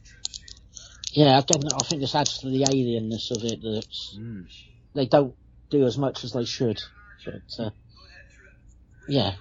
[1.13, 3.61] Yeah, again, I think this adds to the alienness of it.
[3.63, 3.87] That
[4.17, 4.47] Mm.
[4.95, 5.35] they don't
[5.71, 6.81] do as much as they should.
[7.27, 7.71] But uh,
[9.09, 9.35] yeah,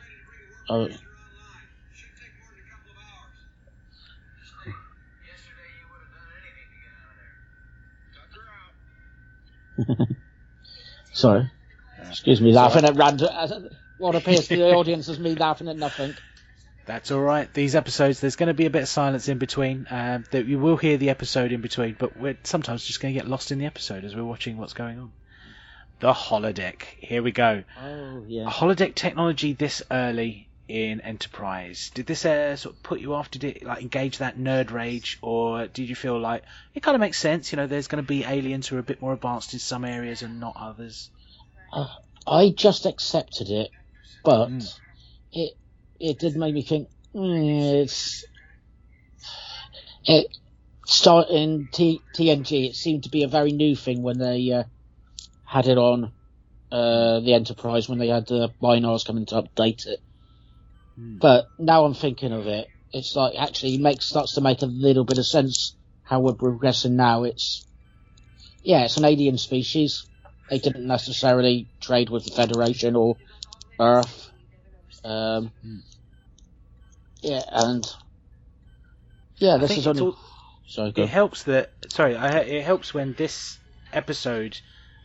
[0.70, 0.90] oh,
[11.18, 11.52] sorry.
[12.10, 13.30] Excuse me, laughing at random.
[13.98, 16.16] What appears to the audience as me laughing at nothing.
[16.86, 17.54] That's all right.
[17.54, 19.88] These episodes, there's going to be a bit of silence in between.
[19.90, 23.20] Um, that you will hear the episode in between, but we're sometimes just going to
[23.20, 25.12] get lost in the episode as we're watching what's going on.
[26.00, 26.84] The holodeck.
[27.00, 27.64] Here we go.
[27.84, 28.50] Oh A yeah.
[28.50, 31.92] holodeck technology this early in Enterprise.
[31.94, 33.32] Did this uh, sort of put you off?
[33.32, 37.02] Did it like engage that nerd rage, or did you feel like it kind of
[37.02, 37.52] makes sense?
[37.52, 39.86] You know, there's going to be aliens who are a bit more advanced in some
[39.86, 41.10] areas and not others.
[42.26, 43.72] I just accepted it,
[44.24, 44.80] but Mm.
[45.32, 45.54] it
[46.00, 48.26] it did make me think mm, it's
[50.06, 50.28] it
[50.86, 52.70] start in T, TNG.
[52.70, 54.64] It seemed to be a very new thing when they uh,
[55.46, 56.12] had it on
[56.72, 60.00] uh, the Enterprise when they had the Bynars coming to update it.
[61.00, 61.20] Mm.
[61.20, 65.04] But now I'm thinking of it, it's like actually makes starts to make a little
[65.04, 67.24] bit of sense how we're progressing now.
[67.24, 67.66] It's
[68.64, 70.06] yeah, it's an alien species.
[70.50, 73.18] They didn't necessarily trade with the Federation or
[73.80, 74.32] Earth.
[75.04, 75.78] Um, Hmm.
[77.22, 77.86] Yeah, and
[79.38, 80.02] yeah, this is only.
[80.02, 80.18] all-
[80.70, 81.04] Sorry, go.
[81.04, 83.58] it helps that sorry I, it helps when this
[83.94, 84.60] episode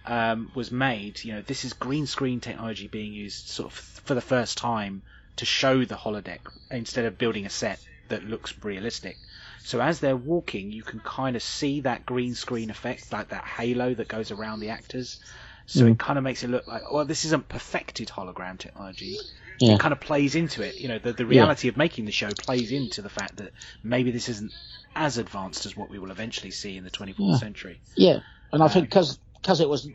[0.04, 4.14] um, was made you know this is green screen technology being used sort of for
[4.14, 5.02] the first time
[5.36, 6.40] to show the holodeck
[6.70, 9.18] instead of building a set that looks realistic
[9.62, 13.44] so as they're walking you can kind of see that green screen effect like that
[13.44, 15.18] halo that goes around the actors
[15.66, 19.16] so it kind of makes it look like well this isn't perfected hologram technology
[19.60, 19.74] Yeah.
[19.74, 22.34] it kind of plays into it you know the, the reality of making the show
[22.34, 24.52] plays into the fact that maybe this isn't
[24.94, 27.38] as advanced as what we will eventually see in the 24th Yeah.
[27.38, 27.80] century.
[27.96, 28.20] Yeah,
[28.52, 29.88] and I Uh, think because it was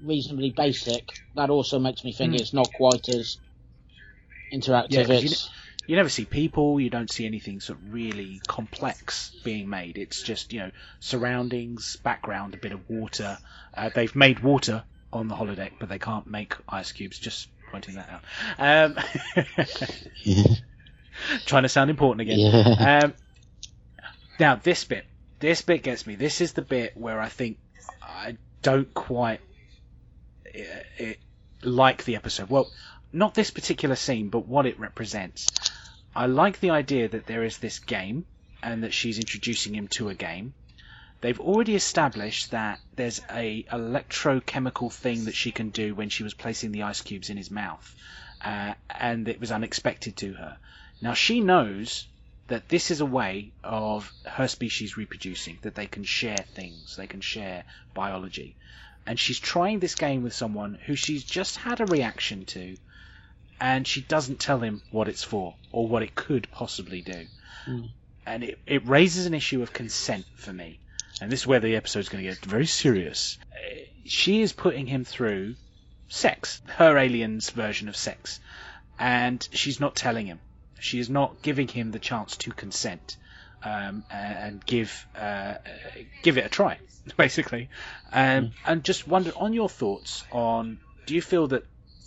[0.00, 2.40] reasonably basic, that also makes me think Mm.
[2.40, 3.38] it's not quite as
[4.52, 5.08] interactive.
[5.08, 5.30] Yeah, you
[5.86, 6.80] You never see people.
[6.80, 9.98] You don't see anything sort of really complex being made.
[9.98, 13.38] It's just you know surroundings, background, a bit of water.
[13.74, 17.18] Uh, they've made water on the holodeck, but they can't make ice cubes.
[17.18, 18.22] Just pointing that out.
[18.58, 18.96] Um,
[21.46, 22.38] trying to sound important again.
[22.38, 23.00] yeah.
[23.04, 23.14] Um,
[24.38, 25.04] now this bit,
[25.40, 26.14] this bit gets me.
[26.14, 27.58] This is the bit where I think
[28.00, 29.40] I don't quite
[30.46, 31.18] uh, it,
[31.62, 32.48] like the episode.
[32.50, 32.70] Well,
[33.12, 35.46] not this particular scene, but what it represents.
[36.14, 38.26] I like the idea that there is this game
[38.62, 40.54] and that she's introducing him to a game.
[41.20, 46.34] They've already established that there's a electrochemical thing that she can do when she was
[46.34, 47.94] placing the ice cubes in his mouth,
[48.44, 50.56] uh, and it was unexpected to her.
[51.00, 52.06] Now she knows
[52.48, 57.06] that this is a way of her species reproducing, that they can share things, they
[57.06, 58.56] can share biology.
[59.06, 62.76] And she's trying this game with someone who she's just had a reaction to,
[63.62, 67.26] and she doesn't tell him what it's for or what it could possibly do.
[67.68, 67.90] Mm.
[68.26, 70.80] And it, it raises an issue of consent for me.
[71.20, 73.38] And this is where the episode's going to get very serious.
[73.52, 75.54] Uh, She is putting him through
[76.08, 78.40] sex, her alien's version of sex,
[78.98, 80.40] and she's not telling him.
[80.80, 83.16] She is not giving him the chance to consent
[83.62, 85.58] um, and give uh, uh,
[86.24, 86.78] give it a try,
[87.16, 87.68] basically.
[88.12, 91.62] Um, And just wonder on your thoughts on: Do you feel that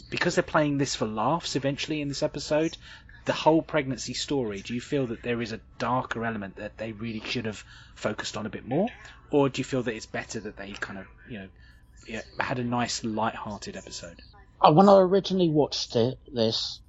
[0.09, 2.77] because they're playing this for laughs eventually in this episode,
[3.25, 6.91] the whole pregnancy story, do you feel that there is a darker element that they
[6.91, 7.63] really should have
[7.95, 8.87] focused on a bit more,
[9.31, 12.63] or do you feel that it's better that they kind of you know had a
[12.63, 14.21] nice light-hearted episode?
[14.61, 16.79] Uh, when I originally watched it, this,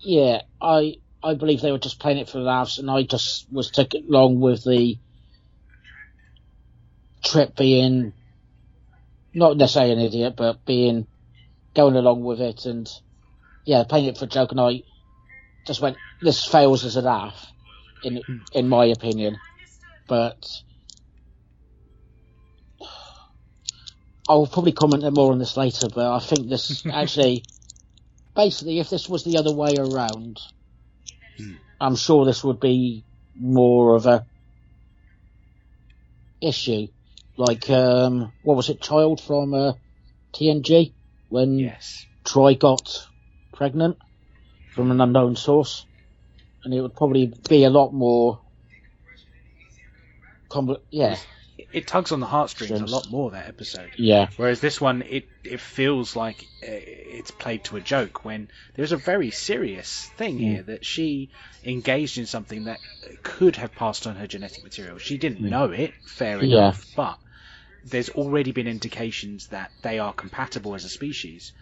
[0.00, 3.70] yeah, I I believe they were just playing it for laughs, and I just was
[3.70, 4.96] taken along with the
[7.22, 8.14] trip being
[9.34, 11.06] not necessarily an idiot, but being
[11.74, 12.88] going along with it, and
[13.64, 14.82] yeah, playing it for a joke, and I
[15.66, 17.46] just went, this fails as a laugh,
[18.02, 19.38] in in my opinion,
[20.08, 20.46] but.
[24.28, 27.42] I'll probably comment more on this later, but I think this actually,
[28.36, 30.38] basically, if this was the other way around,
[31.38, 31.54] Hmm.
[31.80, 33.04] I'm sure this would be
[33.34, 34.26] more of a
[36.40, 36.88] issue.
[37.36, 39.72] Like, um, what was it, Child from uh,
[40.34, 40.92] TNG?
[41.32, 42.04] When Yes.
[42.26, 43.08] Troi got
[43.54, 43.96] pregnant
[44.74, 45.86] from an unknown source,
[46.62, 48.42] and it would probably be a lot more.
[50.50, 51.16] Compl- yeah,
[51.72, 53.92] It, tugs on the heartstrings a lot more that episode.
[53.96, 58.48] yeah, Whereas this one, it it feels like uh, it's played to a joke when
[58.74, 60.48] there's a very serious thing Yeah.
[60.56, 61.30] here that she
[61.64, 62.80] engaged in something that
[63.22, 64.98] could have passed on her genetic material.
[64.98, 66.68] She didn't know it, fair Yeah.
[66.68, 67.18] enough, but
[67.84, 71.52] there's already been indications that they are compatible as a species.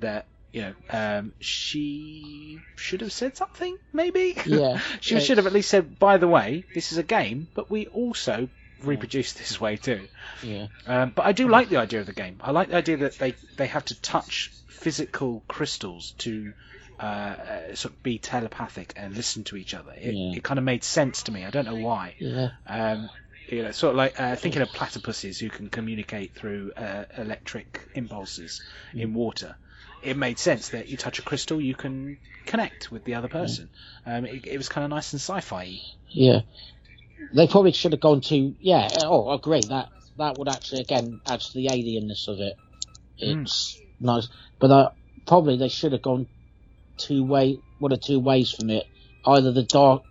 [0.00, 4.36] That you know, um, she should have said something, maybe.
[4.46, 4.80] Yeah.
[5.00, 7.86] she should have at least said, "By the way, this is a game, but we
[7.86, 8.48] also
[8.82, 10.08] reproduce this way too."
[10.42, 12.36] yeah, Um, but I do like the idea of the game.
[12.40, 16.52] I like the idea that they, they have to touch physical crystals to
[17.00, 19.92] uh, uh, sort of be telepathic and listen to each other.
[19.92, 20.36] It, Yeah.
[20.36, 21.44] it kind of made sense to me.
[21.44, 22.14] I don't know why.
[22.18, 23.08] yeah, Um,
[23.52, 27.80] you know, sort of like uh, thinking of platypuses who can communicate through uh, electric
[27.94, 28.62] impulses
[28.94, 29.56] in water.
[30.02, 33.68] It made sense that you touch a crystal, you can connect with the other person.
[34.06, 35.78] Um, it, it was kind of nice and sci-fi.
[36.08, 36.40] yeah.
[37.34, 38.88] They probably should have gone to yeah.
[39.02, 39.60] Oh, I agree.
[39.68, 42.56] That that would actually again add to the alienness of it.
[43.16, 44.90] It's nice, but uh,
[45.24, 46.26] probably they should have gone
[46.96, 48.84] two way one or two ways from it.
[49.24, 50.02] Either the dark,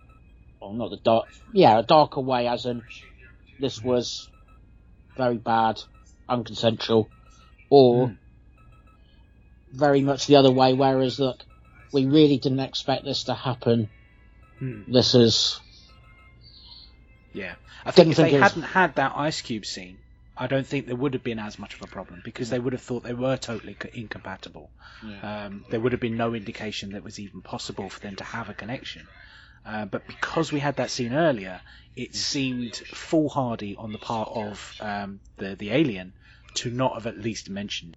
[0.58, 2.82] well, not the dark, yeah, a darker way, as in
[3.62, 4.28] this was
[5.16, 5.80] very bad,
[6.28, 7.08] unconsensual,
[7.70, 8.18] or Mm.
[9.72, 10.74] very much the other way.
[10.74, 11.42] Whereas, look,
[11.92, 13.88] we really didn't expect this to happen.
[14.58, 14.92] Hmm.
[14.92, 15.60] This is
[17.34, 17.54] Yeah,
[17.86, 19.96] I think if think they hadn't had that ice cube scene,
[20.36, 22.74] I don't think there would have been as much of a problem because they would
[22.74, 24.70] have thought they were totally co- incompatible.
[25.22, 28.24] Um, there would have been no indication that it was even possible for them to
[28.24, 29.08] have a connection.
[29.64, 31.60] Uh, but because we had that scene earlier,
[31.94, 36.12] it seemed foolhardy on the part of um, the the alien
[36.54, 37.96] to not have at least mentioned.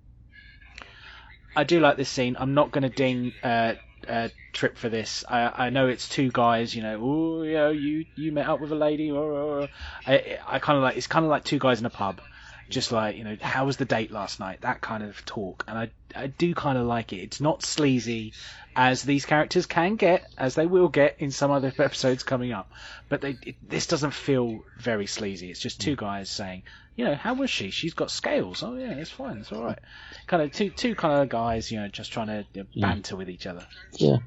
[1.55, 2.35] I do like this scene.
[2.37, 3.75] I'm not going to ding uh,
[4.07, 5.23] uh, Trip for this.
[5.27, 6.75] I, I know it's two guys.
[6.75, 9.11] You know, oh, you know, you you met up with a lady.
[9.11, 9.69] Or, or, or.
[10.05, 12.21] I, I kind of like it's kind of like two guys in a pub,
[12.69, 14.61] just like you know, how was the date last night?
[14.61, 17.17] That kind of talk, and I I do kind of like it.
[17.17, 18.33] It's not sleazy
[18.75, 22.69] as these characters can get, as they will get in some other episodes coming up.
[23.07, 25.49] But they, it, this doesn't feel very sleazy.
[25.49, 25.99] It's just two mm.
[25.99, 26.63] guys saying,
[26.95, 27.69] you know, how was she?
[27.69, 28.63] She's got scales.
[28.63, 29.37] Oh yeah, it's fine.
[29.37, 29.79] It's all right.
[30.27, 32.81] Kind of two two kind of guys, you know, just trying to you know, mm.
[32.81, 33.65] banter with each other.
[33.93, 34.17] Yeah.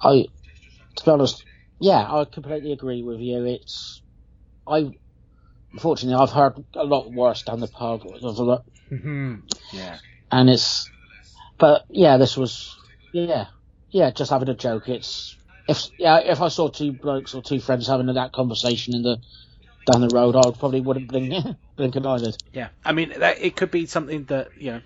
[0.00, 0.26] I,
[0.96, 1.44] to be honest,
[1.80, 3.44] yeah, I completely agree with you.
[3.44, 4.02] It's,
[4.66, 4.96] I,
[5.74, 8.02] unfortunately, I've heard a lot worse down the pub.
[8.02, 9.34] There's a lot, Mm-hmm.
[9.72, 9.98] Yeah.
[10.30, 10.88] and it's,
[11.58, 12.74] but yeah, this was,
[13.12, 13.46] yeah,
[13.90, 14.88] yeah, just having a joke.
[14.88, 19.02] It's, if, yeah, if I saw two blokes or two friends having that conversation in
[19.02, 19.18] the,
[19.90, 21.34] down the road, I would probably wouldn't blink,
[21.76, 22.36] blink an eyelid.
[22.52, 24.80] Yeah, I mean, that, it could be something that you know,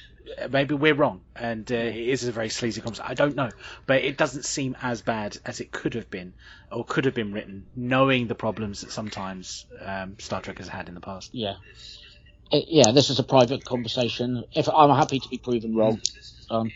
[0.51, 3.11] maybe we're wrong, and uh, it is a very sleazy conversation.
[3.11, 3.51] I don't know,
[3.87, 6.35] but it doesn't seem as bad as it could have been,
[6.71, 10.89] or could have been written, knowing the problems that sometimes um, Star Trek has had
[10.89, 11.31] in the past.
[11.33, 11.55] Yeah.
[12.51, 14.45] It, yeah, this is a private conversation.
[14.55, 16.01] If I'm happy to be proven wrong,
[16.51, 16.73] um,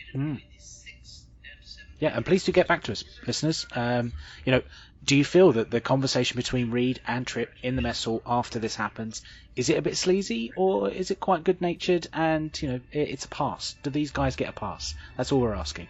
[1.99, 3.65] Yeah, and please do get back to us, listeners.
[3.73, 4.13] Um,
[4.45, 4.61] you know,
[5.03, 8.59] do you feel that the conversation between Reed and Trip in the mess hall after
[8.59, 9.21] this happens
[9.55, 13.09] is it a bit sleazy or is it quite good natured and you know it,
[13.09, 13.75] it's a pass?
[13.83, 14.95] Do these guys get a pass?
[15.15, 15.87] That's all we're asking.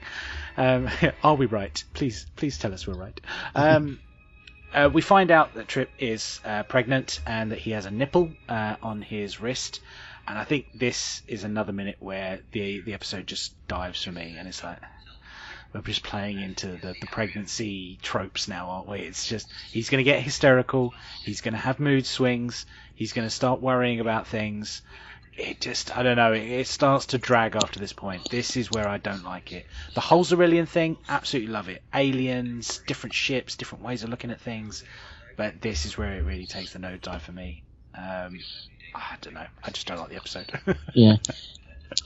[0.57, 0.89] Um,
[1.23, 1.81] are we right?
[1.93, 3.19] Please, please tell us we're right.
[3.55, 3.99] Um,
[4.73, 8.31] uh, we find out that Trip is uh, pregnant and that he has a nipple
[8.49, 9.79] uh, on his wrist.
[10.27, 14.35] And I think this is another minute where the the episode just dives for me,
[14.39, 14.79] and it's like
[15.73, 18.99] we're just playing into the, the pregnancy tropes now, aren't we?
[18.99, 20.93] It's just he's going to get hysterical,
[21.23, 22.65] he's going to have mood swings,
[22.95, 24.81] he's going to start worrying about things.
[25.35, 28.29] It just, I don't know, it, it starts to drag after this point.
[28.29, 29.65] This is where I don't like it.
[29.95, 31.81] The whole Xyrillian thing, absolutely love it.
[31.91, 34.83] Aliens, different ships, different ways of looking at things.
[35.35, 37.63] But this is where it really takes the nosedive for me.
[37.97, 38.39] Um,
[38.93, 39.47] I don't know.
[39.63, 40.51] I just don't like the episode.
[40.93, 41.15] yeah.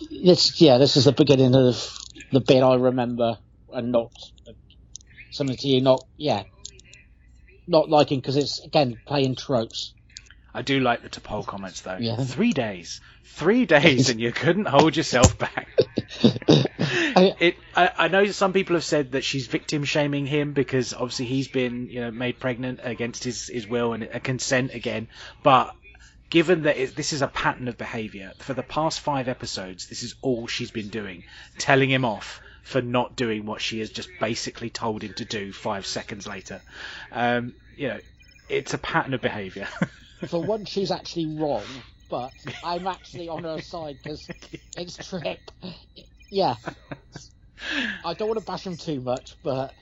[0.10, 1.98] This, yeah, this is the beginning of
[2.32, 3.38] the bit I remember
[3.72, 4.12] and not
[5.32, 6.44] something to you, not, yeah,
[7.68, 9.94] not liking because it's, again, playing tropes.
[10.54, 11.98] I do like the T'Pol comments though.
[12.00, 12.16] Yeah.
[12.18, 15.68] Three days, three days, and you couldn't hold yourself back.
[16.50, 20.94] I- it, I, I know some people have said that she's victim shaming him because
[20.94, 25.08] obviously he's been, you know, made pregnant against his, his will and a consent again.
[25.44, 25.74] But
[26.30, 30.04] given that it, this is a pattern of behaviour for the past five episodes, this
[30.04, 31.24] is all she's been doing,
[31.58, 35.54] telling him off for not doing what she has just basically told him to do
[35.54, 36.62] five seconds later.
[37.14, 38.00] Um, you know,
[38.50, 39.70] it's a pattern of behaviour.
[40.28, 41.64] For once, she's actually wrong,
[42.10, 42.34] but
[42.66, 44.30] I'm actually on her side because
[44.76, 45.40] it's Trip.
[46.30, 46.56] Yeah.
[48.04, 49.74] I don't want to bash him too much, but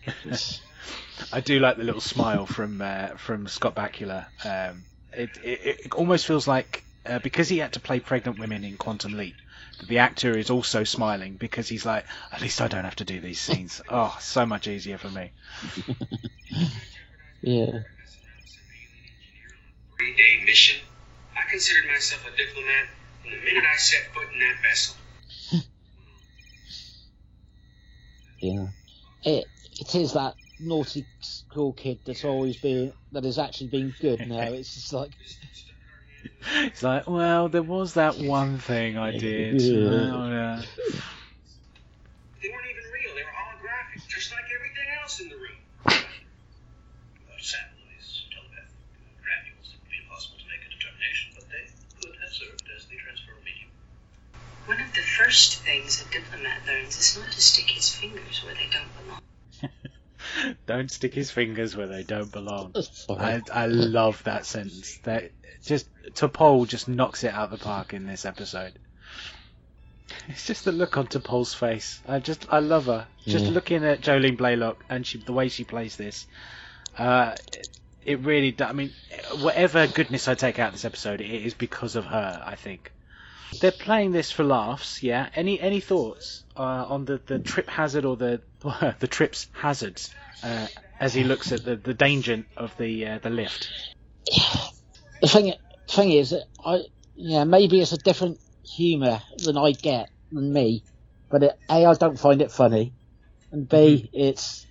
[1.34, 4.28] I do like the little smile from uh, from Scott Bakula.
[4.46, 8.64] Um, it, it it almost feels like uh, because he had to play pregnant women
[8.64, 9.36] in Quantum Leap,
[9.80, 13.06] that the actor is also smiling because he's like, at least I don't have to
[13.06, 13.82] do these scenes.
[13.90, 15.32] oh, so much easier for me.
[17.42, 17.80] yeah.
[19.98, 20.82] three day mission.
[21.36, 22.88] I considered myself a diplomat
[23.22, 24.96] from the minute I set foot in that vessel.
[28.40, 28.68] Yeah.
[29.24, 29.46] It
[29.80, 34.42] it is that naughty school kid that's always been that has actually been good now.
[34.42, 35.12] It's just like
[36.66, 39.62] It's like, well, there was that one thing I did.
[39.62, 39.90] Yeah.
[39.90, 40.62] Oh, yeah.
[42.42, 45.60] They weren't even real, they were holographic, just like everything else in the room.
[45.84, 48.78] Without satellites, telepathic
[49.22, 51.66] granules, it would be impossible to make a determination, but they
[52.00, 53.72] could have served as the transfer medium.
[54.70, 58.54] One of the first things a diplomat learns is not to stick his fingers where
[58.54, 59.22] they don't belong.
[60.66, 62.74] Don't stick his fingers where they don't belong.
[63.10, 63.42] I.
[63.54, 64.98] I love that sentence.
[65.04, 65.32] That
[65.66, 68.74] just T'Pol just knocks it out of the park in this episode.
[70.30, 72.00] It's just the look on T'Pol's face.
[72.08, 73.08] I just I love her.
[73.26, 73.52] Just Yeah.
[73.52, 76.28] looking at Jolene Blalock and she the way she plays this.
[76.98, 77.68] Uh, it,
[78.06, 78.52] it really.
[78.52, 78.92] do- I mean,
[79.40, 82.44] whatever goodness I take out of this episode, it is because of her.
[82.46, 82.92] I think
[83.62, 85.02] they're playing this for laughs.
[85.02, 85.28] Yeah.
[85.36, 88.42] Any any thoughts uh, on the, the trip hazard or the
[89.00, 90.14] the trip's hazards
[90.44, 90.68] uh,
[91.00, 93.70] as he looks at the, the danger of the uh, the lift?
[95.26, 95.54] The thing
[95.90, 96.82] thing is, that I
[97.16, 100.84] yeah maybe it's a different humour than I get than me,
[101.30, 102.94] but it, a I don't find it funny,
[103.52, 104.66] and b it's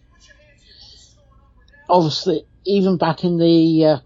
[1.89, 3.99] obviously even back in the uh,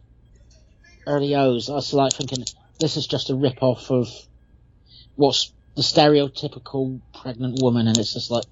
[1.07, 2.45] early O's, I was like thinking
[2.81, 4.09] this is just a rip off of
[5.17, 8.45] what's the stereotypical pregnant woman, and it's just like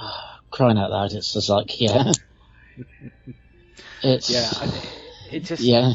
[0.50, 1.12] crying out loud.
[1.12, 2.10] It's just like yeah,
[4.02, 4.82] it's Yeah, I,
[5.30, 5.92] it just yeah.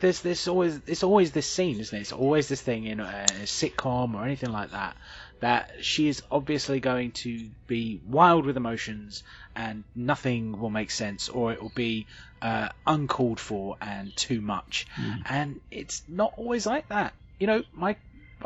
[0.00, 2.00] There's this always it's always this scene, isn't it?
[2.00, 4.96] It's always this thing in a, a sitcom or anything like that
[5.40, 9.22] that she is obviously going to be wild with emotions
[9.54, 12.06] and nothing will make sense or it will be
[12.42, 14.86] uh, uncalled for and too much.
[15.26, 17.14] And it's not always like that.
[17.38, 17.96] You know, my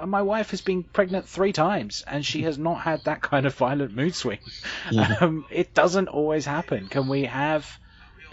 [0.07, 3.55] my wife has been pregnant three times and she has not had that kind of
[3.55, 4.39] violent mood swing.
[5.21, 6.89] Um, it doesn't always happen.
[6.89, 7.79] Can we have?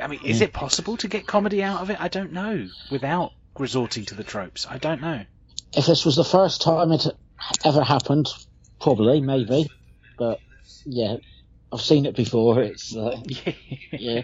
[0.01, 1.99] I mean, is it possible to get comedy out of it?
[1.99, 2.67] I don't know.
[2.91, 5.25] Without resorting to the tropes, I don't know.
[5.75, 7.05] If this was the first time it
[7.63, 8.27] ever happened,
[8.81, 9.69] probably, maybe.
[10.17, 10.39] But
[10.85, 11.17] yeah,
[11.71, 12.61] I've seen it before.
[12.61, 13.21] It's uh,
[13.91, 14.23] yeah,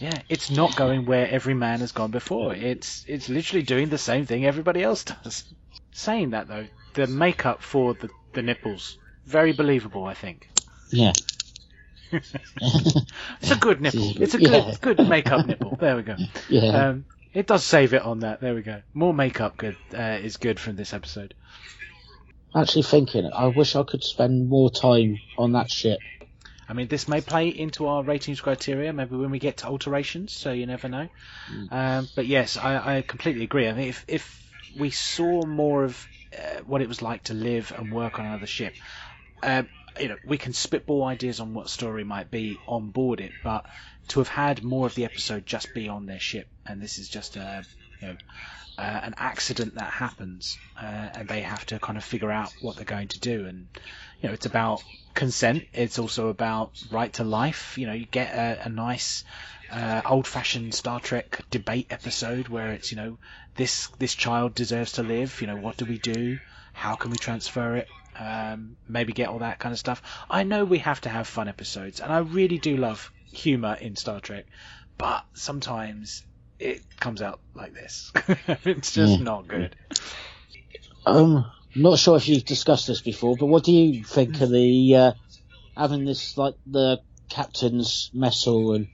[0.00, 2.54] Yeah, it's not going where every man has gone before.
[2.54, 5.44] It's it's literally doing the same thing everybody else does.
[5.90, 8.96] Saying that though, the makeup for the, the nipples
[9.26, 10.04] very believable.
[10.04, 10.48] I think
[10.90, 11.12] yeah.
[12.12, 14.14] it's a good nipple.
[14.20, 14.74] It's a Yeah.
[14.80, 15.76] good good makeup nipple.
[15.78, 16.16] There we go.
[16.48, 16.88] Yeah.
[16.88, 17.04] Um,
[17.34, 18.40] it does save it on that.
[18.40, 18.82] There we go.
[18.94, 21.34] More makeup good uh, is good from this episode.
[22.54, 25.98] Actually thinking, I wish I could spend more time on that ship.
[26.68, 30.32] I mean, this may play into our ratings criteria, maybe when we get to alterations,
[30.32, 31.08] so you never know.
[31.70, 33.68] Um, but yes, I, I completely agree.
[33.68, 36.06] I mean, if, if we saw more of
[36.36, 38.74] uh, what it was like to live and work on another ship,
[39.42, 39.62] uh,
[40.00, 43.66] you know, we can spitball ideas on what story might be on board it, but
[44.08, 47.08] to have had more of the episode just be on their ship, and this is
[47.08, 47.64] just a,
[48.00, 48.16] you know,
[48.78, 52.76] uh, an accident that happens, uh, and they have to kind of figure out what
[52.76, 53.68] they're going to do, and
[54.20, 54.82] you know, it's about
[55.14, 55.64] consent.
[55.72, 57.76] It's also about right to life.
[57.76, 59.24] You know, you get a, a nice
[59.70, 63.18] uh, old-fashioned Star Trek debate episode where it's you know
[63.56, 65.40] this this child deserves to live.
[65.40, 66.38] You know, what do we do?
[66.72, 67.88] How can we transfer it?
[68.18, 70.02] Um, maybe get all that kind of stuff.
[70.28, 73.94] I know we have to have fun episodes, and I really do love humor in
[73.96, 74.46] Star Trek,
[74.96, 76.24] but sometimes
[76.58, 78.10] it comes out like this.
[78.64, 79.24] it's just Yeah.
[79.24, 79.76] not good.
[81.06, 81.46] Um,
[81.76, 85.12] not sure if you've discussed this before, but what do you think of the uh,
[85.76, 87.00] having this like the
[87.30, 88.88] captain's mess hall and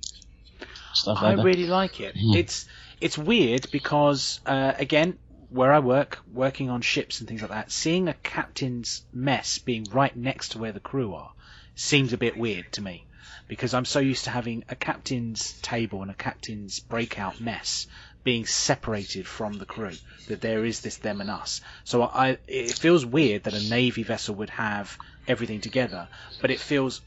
[0.92, 1.44] stuff I like that?
[1.44, 2.12] really like it.
[2.14, 2.40] Yeah.
[2.40, 2.66] It's
[3.00, 5.18] it's weird because uh, again,
[5.54, 9.86] where I work, working on ships and things like that, seeing a captain's mess being
[9.92, 11.32] right next to where the crew are
[11.76, 13.06] seems a bit weird to me
[13.46, 17.86] because I'm so used to having a captain's table and a captain's breakout mess
[18.24, 19.92] being separated from the crew
[20.26, 21.60] that there is this them and us.
[21.84, 24.98] So I it feels weird that a navy vessel would have
[25.28, 26.08] everything together
[26.40, 27.00] but it feels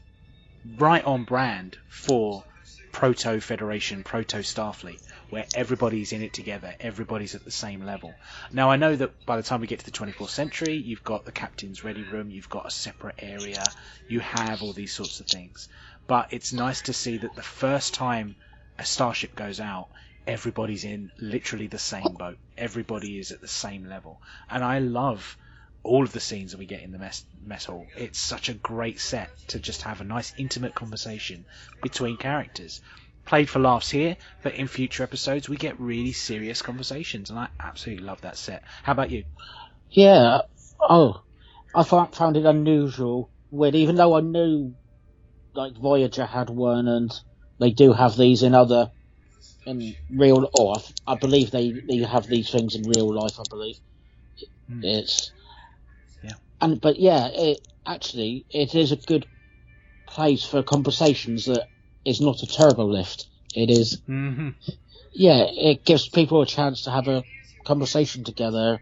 [0.78, 2.44] right on brand for
[2.92, 8.14] proto Federation, proto Starfleet, where everybody's in it together, everybody's at the same level.
[8.52, 11.24] Now I know that by the time we get to the 24th century, you've got
[11.24, 13.64] the captain's ready room, you've got a separate area,
[14.08, 15.68] you have all these sorts of things.
[16.06, 18.36] But it's nice to see that the first time
[18.78, 19.88] a starship goes out,
[20.26, 22.38] everybody's in literally the same boat.
[22.56, 24.20] Everybody is at the same level.
[24.48, 25.36] And I love
[25.82, 27.86] all of the scenes that we get in the mess, mess hall.
[27.96, 31.46] It's such a great set to just have a nice intimate conversation
[31.82, 32.80] between characters.
[33.28, 37.48] Played for laughs here, but in future episodes we get really serious conversations, and I
[37.60, 38.64] absolutely love that set.
[38.82, 39.24] How about you?
[39.90, 40.40] Yeah.
[40.80, 41.22] Oh,
[41.74, 43.30] I found it unusual.
[43.50, 44.74] Weird, even though I knew
[45.54, 47.12] like Voyager had one, and
[47.60, 48.92] they do have these in other
[49.66, 50.48] in real.
[50.58, 53.38] Oh, I, I believe they they have these things in real life.
[53.38, 53.76] I believe
[54.68, 54.80] Hmm.
[54.84, 55.32] it's
[56.22, 56.34] Yeah.
[56.62, 59.26] and but yeah, it actually it is a good
[60.08, 61.68] place for conversations that
[62.08, 63.26] is not a terrible lift.
[63.54, 64.48] It is Mm-hmm.
[65.12, 67.24] yeah, it gives people a chance to have a
[67.64, 68.78] conversation together.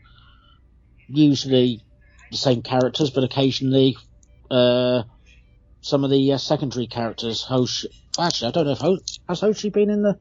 [1.08, 1.80] Usually
[2.30, 3.96] the same characters, but occasionally
[4.50, 5.02] uh,
[5.80, 7.42] some of the uh, secondary characters.
[7.42, 8.98] Hoshi, actually, I don't know if Ho-
[9.28, 10.18] has Hoshi been in the.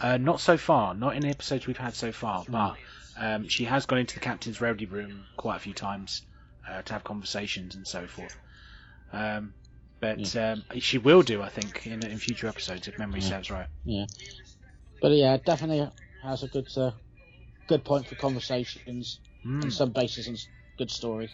[0.00, 2.76] Uh, not so far, not in the episodes we've had so far, but
[3.18, 6.22] um, she has gone into the captain's ready room quite a few times
[6.68, 8.36] uh, to have conversations and so forth.
[9.12, 9.54] Um,
[10.00, 13.66] but um, she will do, I think, in, in future episodes if memory serves right.
[13.84, 14.06] Yeah,
[15.00, 15.88] but yeah, definitely
[16.22, 16.92] has a good uh,
[17.66, 19.62] good point for conversations Mm.
[19.62, 20.36] and some basis and
[20.78, 21.30] good story.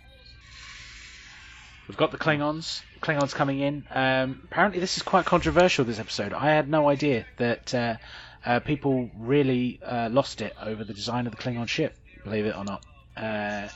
[1.89, 2.83] We've got the Klingons.
[3.01, 3.85] Klingons coming in.
[3.91, 5.85] Um, apparently, this is quite controversial.
[5.85, 6.33] This episode.
[6.33, 7.97] I had no idea that uh,
[8.45, 11.97] uh, people really uh, lost it over the design of the Klingon ship.
[12.25, 12.85] Believe it or not,
[13.17, 13.69] uh,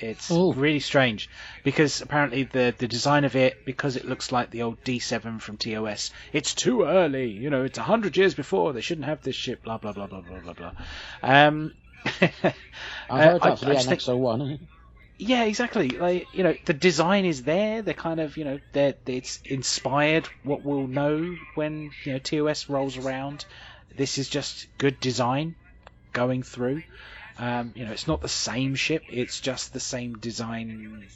[0.00, 0.52] it's Oh.
[0.52, 1.28] really strange
[1.64, 5.56] because apparently the the design of it, because it looks like the old D7 from
[5.56, 7.30] TOS, it's too early.
[7.30, 8.72] You know, it's a hundred years before.
[8.72, 9.62] They shouldn't have this ship.
[9.64, 10.72] Blah blah blah blah blah blah blah.
[11.22, 11.74] Um,
[12.04, 12.54] I've heard
[13.10, 14.58] uh, I- that for the I think- NX-01.
[15.18, 15.88] yeah, exactly.
[15.90, 17.82] Like you know, the design is there.
[17.82, 22.68] They're kind of you know, they're, it's inspired what we'll know when you know TOS
[22.68, 23.44] rolls around.
[23.96, 25.56] this is just good design
[26.12, 26.82] going through.
[27.38, 31.06] Um, you know, it's not the same ship; it's just the same design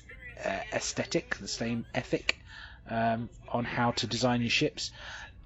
[0.44, 2.38] uh, aesthetic, the same ethic
[2.88, 4.90] um, on how to design your ships.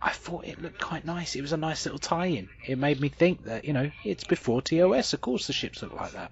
[0.01, 1.35] I thought it looked quite nice.
[1.35, 2.49] It was a nice little tie-in.
[2.67, 5.15] It made me think that you know it's before TOS.
[5.15, 6.31] Of course, the ships look like that.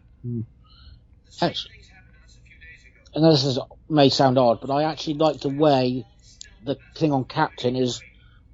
[1.40, 1.72] Actually,
[3.14, 6.04] and this is, may sound odd, but I actually like the way
[6.64, 8.02] the Klingon captain is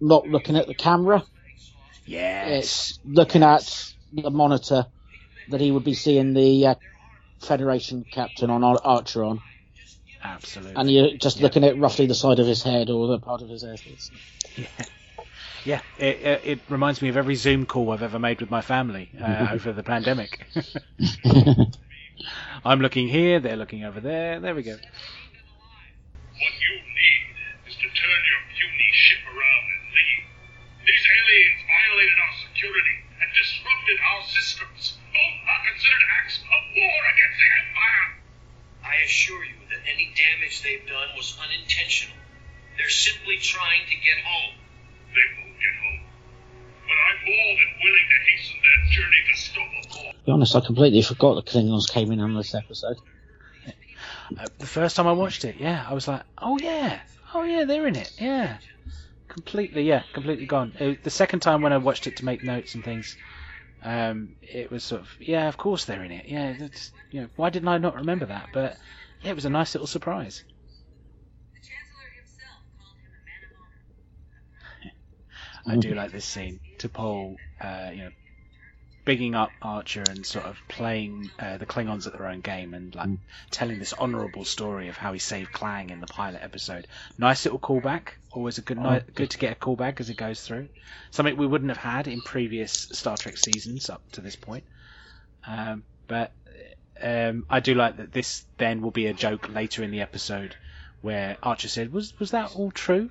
[0.00, 1.24] not looking at the camera.
[2.04, 2.64] Yes.
[2.64, 4.86] It's looking at the monitor
[5.50, 6.74] that he would be seeing the uh,
[7.40, 9.40] Federation captain on Ar- Archer on,
[10.22, 10.74] Absolutely.
[10.76, 11.44] and you're just Yeah.
[11.44, 13.80] looking at roughly the side of his head or the part of his head.
[13.86, 14.10] It's-
[15.64, 18.60] Yeah, it, it, it reminds me of every Zoom call I've ever made with my
[18.62, 20.46] family uh, over the pandemic.
[22.64, 24.40] I'm looking here, they're looking over there.
[24.40, 24.72] There we go.
[24.72, 24.80] What
[26.60, 27.24] you need
[27.68, 30.24] is to turn your puny ship around and leave.
[30.86, 34.99] These aliens violated our security and disrupted our systems.
[35.10, 38.06] Both are considered acts of war against the Empire.
[38.86, 42.16] I assure you that any damage they've done was unintentional.
[42.78, 44.54] They're simply trying to get home.
[45.12, 46.02] They won't get home.
[46.86, 49.80] But I'm more than willing to hasten their journey to Stopper
[50.20, 52.96] to be honest, I completely forgot the Klingons came in on this episode.
[54.38, 57.00] Uh, the first time I watched it, yeah, I was like, oh yeah,
[57.34, 58.58] oh yeah, they're in it, yeah.
[59.28, 60.72] Completely, yeah, completely gone.
[60.78, 63.16] Uh, the second time when I watched it to make notes and things,
[63.82, 66.26] um, it was sort of, yeah, of course they're in it.
[66.26, 68.50] Yeah, that's, you know, why didn't I not remember that?
[68.52, 68.76] But
[69.22, 70.44] yeah, it was a nice little surprise.
[71.54, 75.76] The Chancellor himself called him a man of honor.
[75.76, 76.60] I do like this scene.
[76.78, 78.10] T'Pol, uh, you know,
[79.04, 82.94] bigging up Archer and sort of playing uh, the Klingons at their own game and
[82.94, 83.08] like
[83.50, 86.86] telling this honourable story of how he saved Klaang in the pilot episode.
[87.18, 88.08] Nice little callback.
[88.32, 90.68] Always a good ni- good to get a callback as it goes through.
[91.10, 94.64] Something we wouldn't have had in previous Star Trek seasons up to this point.
[95.46, 96.32] Um, but
[97.02, 100.54] um, I do like that this then will be a joke later in the episode
[101.00, 103.10] where Archer said, "Was was that all true?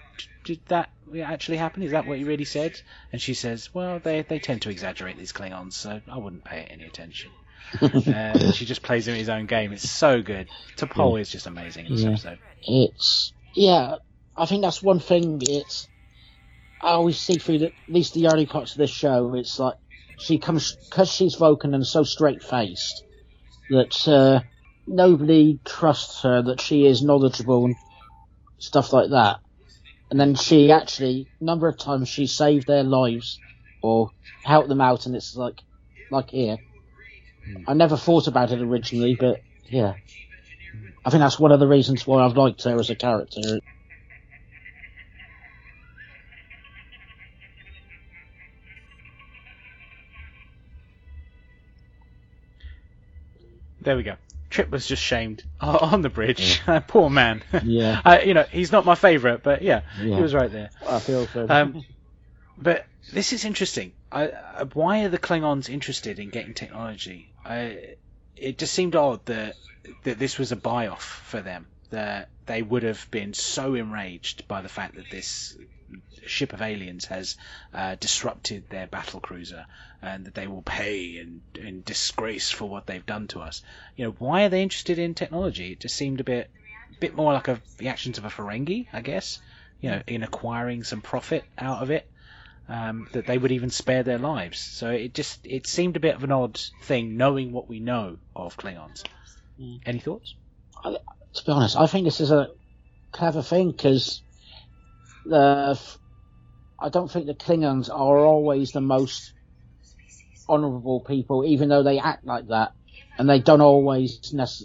[0.50, 0.89] Did that
[1.24, 1.84] actually happen?
[1.84, 2.82] Is that what you really said?"
[3.12, 6.62] And she says, "Well, they they tend to exaggerate these Klingons, so I wouldn't pay
[6.62, 7.30] it any attention."
[7.84, 9.72] uh, she just plays him his own game.
[9.74, 10.50] It's so good.
[10.76, 12.10] T'Pol is just amazing in this Yeah.
[12.10, 12.39] episode.
[12.64, 13.97] It's yeah,
[14.36, 15.38] I think that's one thing.
[15.43, 15.88] It's
[16.82, 19.36] I always see through the, at least the early parts of this show.
[19.36, 19.76] It's like
[20.18, 23.04] she comes because she's Vulcan and so straight faced
[23.70, 24.41] that uh,
[24.88, 27.76] nobody trusts her that she is knowledgeable and
[28.58, 29.41] stuff like that.
[30.10, 33.39] And then she actually, number of times, she saved their lives
[33.82, 34.10] or
[34.43, 35.62] helped them out, and it's like,
[36.10, 36.57] like here.
[37.45, 37.64] Hmm.
[37.68, 39.95] I never thought about it originally, but yeah.
[41.05, 43.60] I think that's one of the reasons why I've liked her as a character.
[53.82, 54.16] There we go.
[54.50, 56.62] Trip was just shamed on the bridge.
[56.88, 57.43] Poor man.
[57.64, 58.02] Yeah.
[58.04, 60.16] uh, you know, he's not my favourite, but yeah, Yeah.
[60.16, 60.70] he was right there.
[60.88, 61.45] I feel so.
[61.50, 61.86] Um,
[62.58, 63.93] but this is interesting.
[64.12, 67.32] I, I, why are the Klingons interested in getting technology?
[67.45, 67.95] I,
[68.36, 69.56] it just seemed odd that
[70.04, 71.68] that this was a buy-off for them.
[71.91, 75.58] That they would have been so enraged by the fact that this
[76.26, 77.38] ship of aliens has
[77.74, 79.65] uh, disrupted their battle cruiser,
[80.01, 83.61] and that they will pay in, in disgrace for what they've done to us.
[83.95, 85.72] You know, why are they interested in technology?
[85.72, 86.49] It just seemed a bit,
[86.99, 89.39] bit more like a, the actions of a Ferengi, I guess.
[89.82, 92.09] You know, in acquiring some profit out of it
[92.70, 94.59] um, that they would even spare their lives.
[94.59, 98.17] So it just it seemed a bit of an odd thing, knowing what we know
[98.36, 99.03] of Klingons.
[99.59, 99.80] Mm.
[99.86, 100.36] Any thoughts?
[100.84, 102.49] to be honest, I think this is a
[103.11, 104.22] clever thing because
[105.26, 105.80] the
[106.82, 109.34] I don't think the Klingons are always the most
[110.47, 112.71] honourable people, even though they act like that,
[113.17, 114.63] and they don't always necess-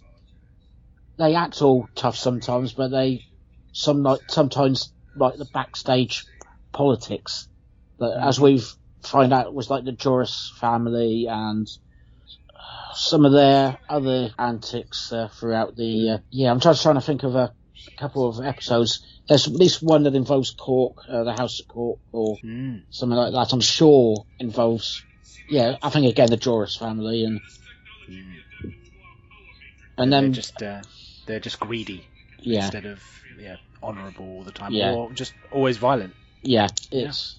[1.18, 3.24] They act all tough sometimes, but they
[3.72, 6.24] some like sometimes like the backstage
[6.72, 7.48] politics
[7.98, 8.68] that, as we've
[9.02, 11.68] find out, was like the Duras family and
[12.94, 16.10] some of their other antics uh, throughout the.
[16.10, 17.52] Uh, yeah, I'm just trying to think of a
[17.99, 19.05] couple of episodes.
[19.28, 22.82] There's at least one that involves Cork, uh, the House of Cork, or Mm.
[22.91, 23.53] something like that.
[23.53, 25.03] I'm sure involves.
[25.49, 27.41] Yeah, I think again the Duras family and.
[29.97, 30.82] And they're then just uh,
[31.26, 32.05] they're just greedy
[32.41, 33.01] yeah, instead of
[33.39, 34.93] yeah honourable all the time, Yeah.
[34.93, 36.14] or just always violent.
[36.43, 37.39] yeah, it's.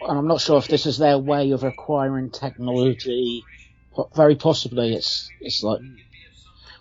[0.00, 3.44] And I'm not sure if this is their way of acquiring technology.
[4.14, 5.80] Very possibly, it's it's like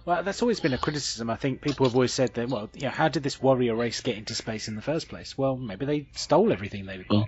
[0.05, 1.29] Well, that's always been a criticism.
[1.29, 2.49] I think people have always said that.
[2.49, 5.37] Well, yeah, how did this warrior race get into space in the first place?
[5.37, 7.27] Well, maybe they stole everything they've got.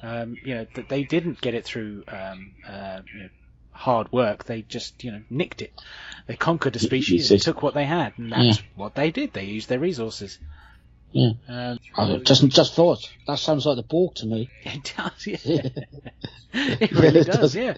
[0.00, 3.28] Um, you know that they didn't get it through um, uh, you know,
[3.72, 4.44] hard work.
[4.44, 5.72] They just you know nicked it.
[6.26, 9.32] They conquered a species and took what they had, and that's what they did.
[9.32, 10.38] They used their resources.
[11.12, 11.30] Yeah.
[11.48, 14.50] Um, I just just thought that sounds like the Borg to me.
[14.64, 15.38] It does, yeah.
[16.52, 17.74] it really does, yeah.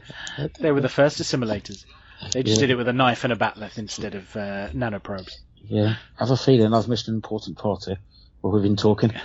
[0.58, 1.84] They were the first assimilators.
[2.32, 2.66] They just Yeah.
[2.66, 5.38] did it with a knife and a bat'leth instead of uh, nanoprobes.
[5.68, 7.98] Yeah, I have a feeling I've missed an important part here.
[8.40, 9.12] While we've been talking.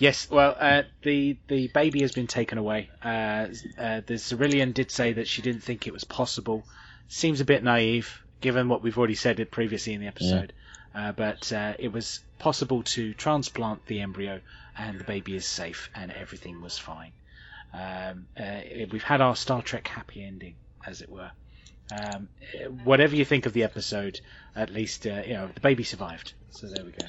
[0.00, 2.88] Yes, well, uh, the the baby has been taken away.
[3.04, 6.64] Uh, uh, the Xyrillian did say that she didn't think it was possible.
[7.08, 10.52] Seems a bit naive, given what we've already said previously in the episode.
[10.94, 14.40] Uh, but uh, it was possible to transplant the embryo,
[14.76, 17.12] and the baby is safe, and everything was fine.
[17.74, 18.60] Um, uh,
[18.92, 20.54] we've had our Star Trek happy ending,
[20.86, 21.30] as it were.
[21.90, 22.28] Um,
[22.84, 24.20] whatever you think of the episode,
[24.54, 26.34] at least uh, you know the baby survived.
[26.50, 27.06] So there we go.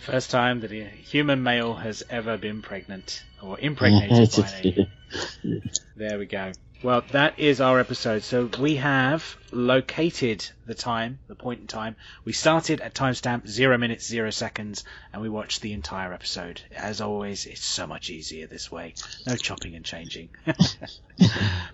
[0.00, 4.92] First time that a human male has ever been pregnant or impregnated by an alien.
[5.96, 6.52] There we go.
[6.82, 8.22] Well, that is our episode.
[8.22, 11.96] So we have located the time, the point in time.
[12.24, 16.62] We started at timestamp zero minutes zero seconds, and we watched the entire episode.
[16.74, 18.94] As always, it's so much easier this way.
[19.26, 20.30] No chopping and changing.
[20.46, 20.56] but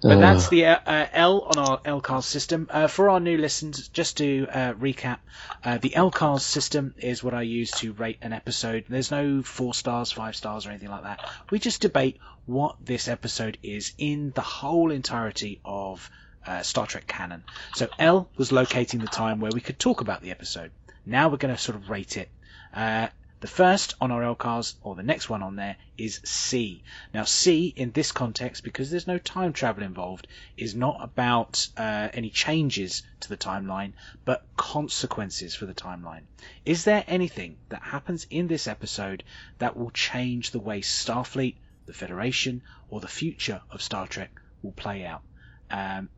[0.02, 2.66] that's the uh, uh, L on our LCARS system.
[2.68, 5.18] Uh, for our new listeners, just to uh, recap,
[5.62, 8.86] uh, the LCARS system is what I use to rate an episode.
[8.88, 11.30] There's no four stars, five stars, or anything like that.
[11.50, 16.08] We just debate what this episode is in the whole entirety of
[16.46, 17.44] uh, Star Trek canon.
[17.74, 20.70] So L was locating the time where we could talk about the episode.
[21.04, 22.30] Now we're going to sort of rate it.
[22.72, 23.08] Uh,
[23.40, 26.82] the first on our LCARS, or the next one on there, is C.
[27.12, 30.26] Now, C in this context, because there's no time travel involved,
[30.56, 33.92] is not about uh, any changes to the timeline,
[34.24, 36.22] but consequences for the timeline.
[36.64, 39.22] Is there anything that happens in this episode
[39.58, 41.56] that will change the way Starfleet,
[41.86, 44.32] the Federation, or the future of Star Trek
[44.62, 45.22] will play out?
[45.70, 46.10] Um,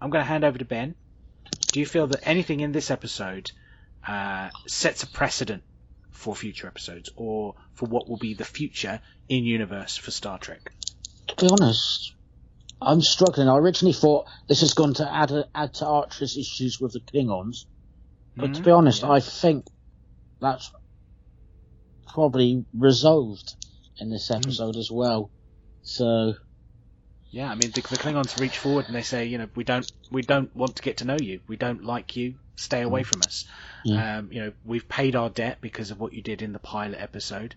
[0.00, 0.96] I'm going to hand over to Ben.
[1.72, 3.50] Do you feel that anything in this episode
[4.06, 5.64] uh, sets a precedent
[6.10, 10.72] for future episodes, or for what will be the future in universe for Star Trek?
[11.28, 12.14] To be honest,
[12.80, 13.48] I'm struggling.
[13.48, 17.66] I originally thought this is going to add add to Archer's issues with the Klingons,
[18.38, 19.10] but to Mhm, be honest, yeah.
[19.10, 19.66] I think
[20.40, 20.70] that's
[22.06, 23.54] probably resolved
[24.02, 24.36] in this Hmm.
[24.36, 25.30] episode as well.
[25.82, 26.34] So
[27.30, 29.90] Yeah, I mean the, the Klingons reach forward and they say, you know, we don't
[30.10, 31.40] we don't want to get to know you.
[31.48, 32.34] We don't like you.
[32.56, 33.46] Stay away from us.
[33.84, 34.18] Yeah.
[34.18, 37.00] Um, you know, we've paid our debt because of what you did in the pilot
[37.00, 37.54] episode,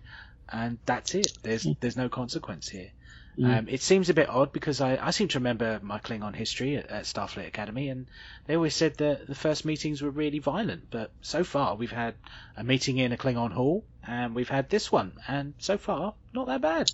[0.50, 1.32] and that's it.
[1.42, 2.90] There's there's no consequence here.
[3.38, 3.58] Mm.
[3.58, 6.76] Um, it seems a bit odd because I, I seem to remember my Klingon history
[6.76, 8.06] at, at Starfleet Academy, and
[8.46, 10.90] they always said that the first meetings were really violent.
[10.90, 12.14] But so far, we've had
[12.56, 16.46] a meeting in a Klingon hall, and we've had this one, and so far, not
[16.46, 16.90] that bad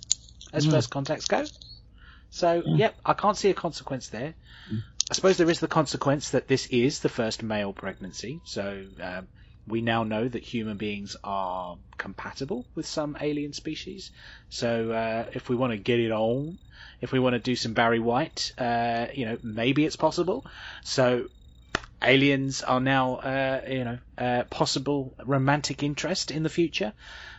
[0.51, 0.71] as Mm.
[0.71, 1.45] first contacts go.
[2.29, 4.33] So, yep, I can't see a consequence there.
[5.09, 9.27] I suppose there is the consequence that this is the first male pregnancy, so um,
[9.67, 14.11] we now know that human beings are compatible with some alien species.
[14.49, 16.57] So uh, if we want to get it on,
[17.01, 20.45] if we want to do some Barry White, uh, you know, maybe it's possible.
[20.83, 21.29] So
[22.01, 26.93] aliens are now, uh, you know, uh, possible romantic interest in the future.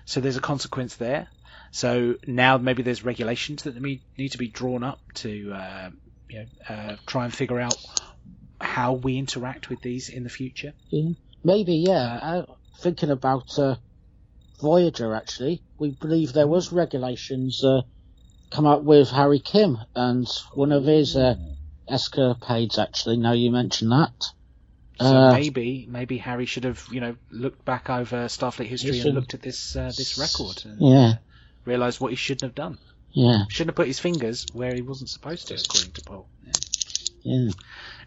[0.07, 1.29] So there's a consequence there.
[1.71, 5.91] So now maybe there's regulations that need to be drawn up to, uh,
[6.29, 7.77] you know, uh, try and figure out
[8.61, 10.73] how we interact with these in the future.
[11.45, 12.19] Maybe yeah.
[12.23, 12.47] Uh,
[12.81, 13.77] thinking about uh,
[14.61, 17.83] Voyager, actually, we believe there was regulations uh,
[18.51, 21.35] come up with Harry Kim and one of his uh,
[21.89, 22.79] escapades.
[22.79, 24.13] Actually, now you mention that.
[24.99, 29.13] So Uh, maybe maybe Harry should have you know looked back over Starfleet history and
[29.15, 31.15] looked at this uh, this record and Yeah,
[31.67, 32.79] realised what he shouldn't have done.
[33.13, 36.29] yeah, Shouldn't have put his fingers where he wasn't supposed to, according to Paul.
[37.25, 37.51] yeah.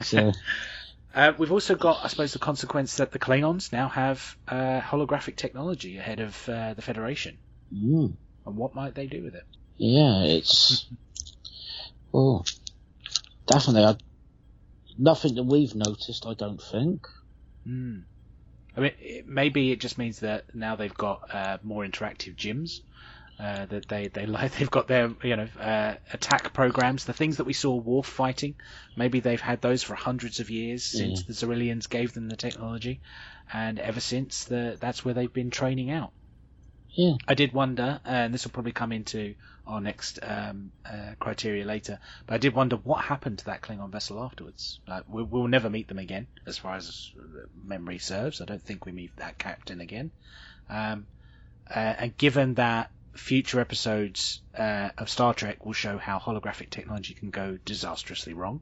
[0.01, 0.31] So
[1.14, 5.36] Uh, we've also got, I suppose, the consequence that the Klingons now have uh, holographic
[5.36, 7.38] technology ahead of uh, the Federation.
[7.74, 9.43] mm, And what might they do with it?
[9.78, 10.88] yeah, it's
[12.14, 12.43] oh,
[13.45, 13.84] definitely.
[13.84, 13.95] I,
[14.97, 17.08] nothing that we've noticed, I don't think.
[17.64, 17.99] Hmm.
[18.76, 22.82] I mean, it, maybe it just means that now they've got uh, more interactive gyms.
[23.39, 27.38] Uh, that they they like they've got their you know uh, attack programs, the things
[27.38, 28.55] that we saw Worf fighting.
[28.95, 32.99] Maybe they've had those for hundreds of years since the Xyrillians gave them the technology,
[33.53, 36.11] and ever since the that's where they've been training out.
[36.97, 37.13] Yeah.
[37.27, 39.35] I did wonder, and this will probably come into
[39.67, 43.91] our next um, uh, criteria later, but I did wonder what happened to that Klingon
[43.91, 44.79] vessel afterwards.
[44.88, 47.11] Like, we, we'll never meet them again, as far as
[47.63, 48.41] memory serves.
[48.41, 50.09] I don't think we meet that captain again.
[50.69, 51.05] Um,
[51.69, 57.13] uh, and given that future episodes uh, of Star Trek will show how holographic technology
[57.13, 58.61] can go disastrously wrong.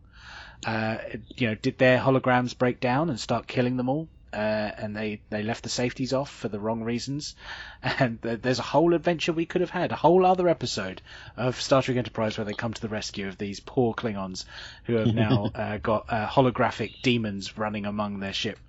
[0.65, 0.97] Uh,
[1.35, 4.07] you know, did their holograms break down and start killing them all?
[4.33, 7.35] Uh, and they, they left the safeties off for the wrong reasons.
[7.99, 11.01] And th- there's a whole adventure we could have had, a whole other episode
[11.37, 14.45] of Star Trek Enterprise where they come to the rescue of these poor Klingons
[14.85, 18.59] who have now uh, got uh, holographic demons running among their ship.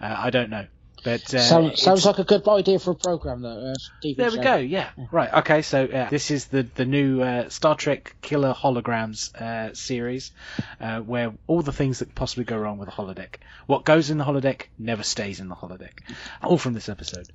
[0.00, 0.66] Uh, I don't know.
[1.04, 3.72] But uh, Sound, it's- sounds like a good idea for a program, though.
[3.72, 3.74] Uh,
[4.16, 4.42] there we show.
[4.42, 4.56] go.
[4.56, 4.90] Yeah.
[5.10, 5.32] Right.
[5.32, 5.62] Okay.
[5.62, 10.32] So uh, this is the the new uh, Star Trek Killer Holograms uh, series,
[10.80, 13.36] uh, where all the things that possibly go wrong with a holodeck.
[13.66, 16.00] What goes in the holodeck never stays in the holodeck.
[16.42, 17.28] All from this episode.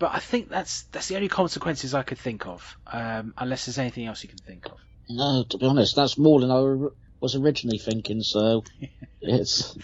[0.00, 3.78] But I think that's that's the only consequences I could think of, um, unless there's
[3.78, 4.78] anything else you can think of.
[5.08, 6.88] No, to be honest, that's more than I
[7.20, 8.22] was originally thinking.
[8.22, 8.62] So
[9.20, 9.76] it's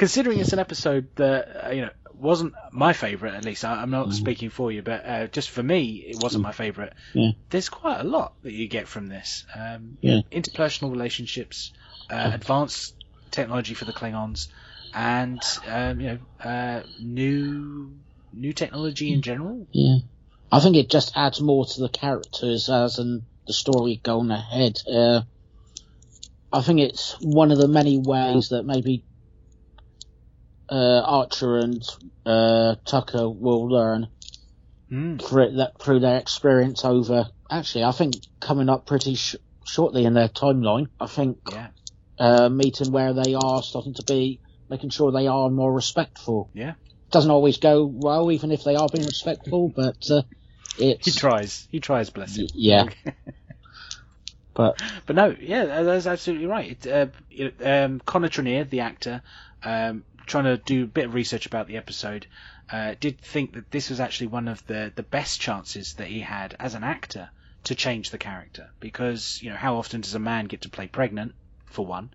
[0.00, 3.90] Considering it's an episode that uh, you know wasn't my favourite, at least I, I'm
[3.90, 6.94] not speaking for you, but uh, just for me, it wasn't my favourite.
[7.12, 7.32] Yeah.
[7.50, 9.44] There's quite a lot that you get from this.
[9.54, 10.20] Um, Yeah.
[10.32, 11.74] interpersonal relationships,
[12.08, 12.94] uh, advanced
[13.30, 14.48] technology for the Klingons,
[14.94, 17.92] and um, you know uh, new
[18.32, 19.66] new technology in general.
[19.72, 19.98] yeah.
[20.50, 24.78] I think it just adds more to the characters as and the story going ahead.
[24.90, 25.20] Uh,
[26.50, 29.04] I think it's one of the many ways that maybe
[30.70, 31.82] uh, Archer and
[32.24, 34.08] uh, Tucker will learn
[34.92, 35.20] Mm.
[35.22, 37.28] through, that, through their experience over.
[37.50, 40.88] Actually, I think coming up pretty sh- shortly in their timeline.
[40.98, 41.68] I think Yeah,
[42.18, 46.50] uh, meeting where they are, starting to be, making sure they are more respectful.
[46.54, 46.74] yeah.
[47.12, 50.22] Doesn't always go well, even if they are being respectful, but uh,
[50.78, 51.66] it's He tries.
[51.70, 52.10] He tries.
[52.10, 52.46] Bless him.
[52.54, 52.88] yeah.
[54.54, 56.70] but But no, yeah, that's absolutely right.
[56.70, 59.22] It, uh, it, um, Connor Trinneer, the actor,
[59.62, 62.26] um, trying to do a bit of research about the episode,
[62.72, 66.20] uh, did think that this was actually one of the, the best chances that he
[66.20, 67.28] had as an actor
[67.64, 68.70] to change the character.
[68.78, 71.34] Because, you know, how often does a man get to play pregnant,
[71.66, 72.10] for one?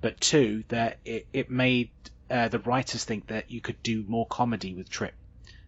[0.00, 1.90] But two, that it, it made
[2.28, 5.14] uh, the writers think that you could do more comedy with Trip.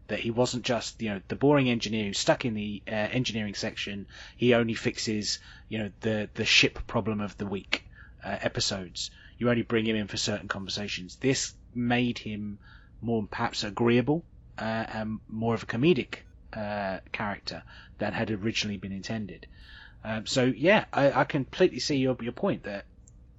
[0.09, 3.55] That he wasn't just, you know, the boring engineer who's stuck in the uh, engineering
[3.55, 4.07] section.
[4.37, 5.39] He only fixes,
[5.69, 7.85] you know, the the ship problem of the week
[8.25, 9.11] uh, episodes.
[9.39, 11.17] You only bring him in for certain conversations.
[11.17, 12.59] This made him
[13.01, 14.25] more perhaps agreeable
[14.59, 16.19] uh, and more of a comedic
[16.53, 17.63] uh, character
[17.99, 19.47] than had originally been intended.
[20.05, 22.85] Um, so yeah, I, I completely see your your point that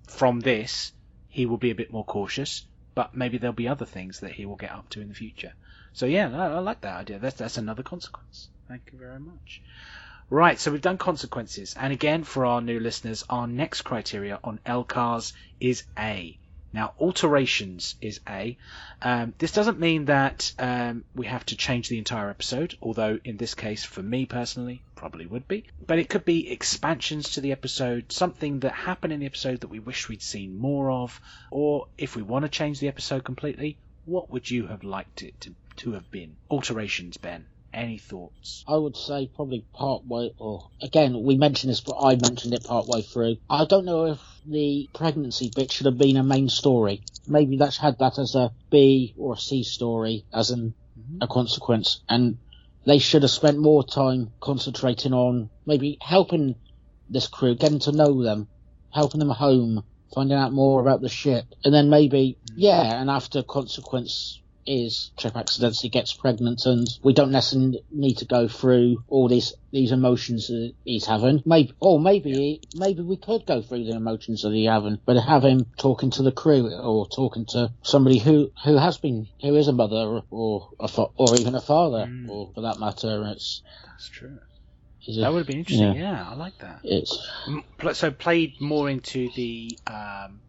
[0.08, 0.94] from this
[1.30, 2.66] he will be a bit more cautious,
[2.96, 5.54] but maybe there'll be other things that he will get up to in the future.
[5.94, 7.20] So yeah, I, I like that idea.
[7.20, 8.50] That's that's another consequence.
[8.68, 9.62] Thank you very much.
[10.30, 14.60] Right, so we've done consequences, and again for our new listeners, our next criteria on
[14.66, 16.40] LCARS is A.
[16.74, 18.58] Now, alterations is A.
[19.02, 23.38] Um, this doesn't mean that um, we have to change the entire episode, although in
[23.38, 25.66] this case, for me personally, probably would be.
[25.86, 29.68] But it could be expansions to the episode, something that happened in the episode that
[29.68, 31.22] we wish we'd seen more of,
[31.52, 35.40] or if we want to change the episode completely, what would you have liked it
[35.42, 36.36] to, to have been?
[36.50, 37.46] Alterations, Ben.
[37.74, 38.64] Any thoughts?
[38.68, 42.64] I would say probably part way, or again, we mentioned this, but I mentioned it
[42.64, 43.38] part way through.
[43.50, 47.02] I don't know if the pregnancy bit should have been a main story.
[47.28, 51.18] Maybe that's had that as a B or a C story, as an, mm-hmm.
[51.22, 52.38] a consequence, and
[52.86, 56.56] they should have spent more time concentrating on maybe helping
[57.10, 58.48] this crew, getting to know them,
[58.92, 62.60] helping them home, finding out more about the ship, and then maybe, mm-hmm.
[62.60, 68.26] yeah, and after consequence is Trip accidentally gets pregnant and we don't necessarily need to
[68.26, 71.42] go through all these these emotions that he's having.
[71.46, 75.44] Maybe or maybe maybe we could go through the emotions that he's having, but have
[75.44, 79.68] him talking to the crew or talking to somebody who who has been who is
[79.68, 82.30] a mother or a fa- or even a father Mm.
[82.30, 83.24] or for that matter.
[83.32, 84.38] It's, That's true.
[85.06, 85.94] it's That would have been interesting.
[85.96, 86.12] Yeah.
[86.14, 86.80] Yeah, I like that.
[86.84, 87.18] It's
[87.94, 90.42] So played more into the um,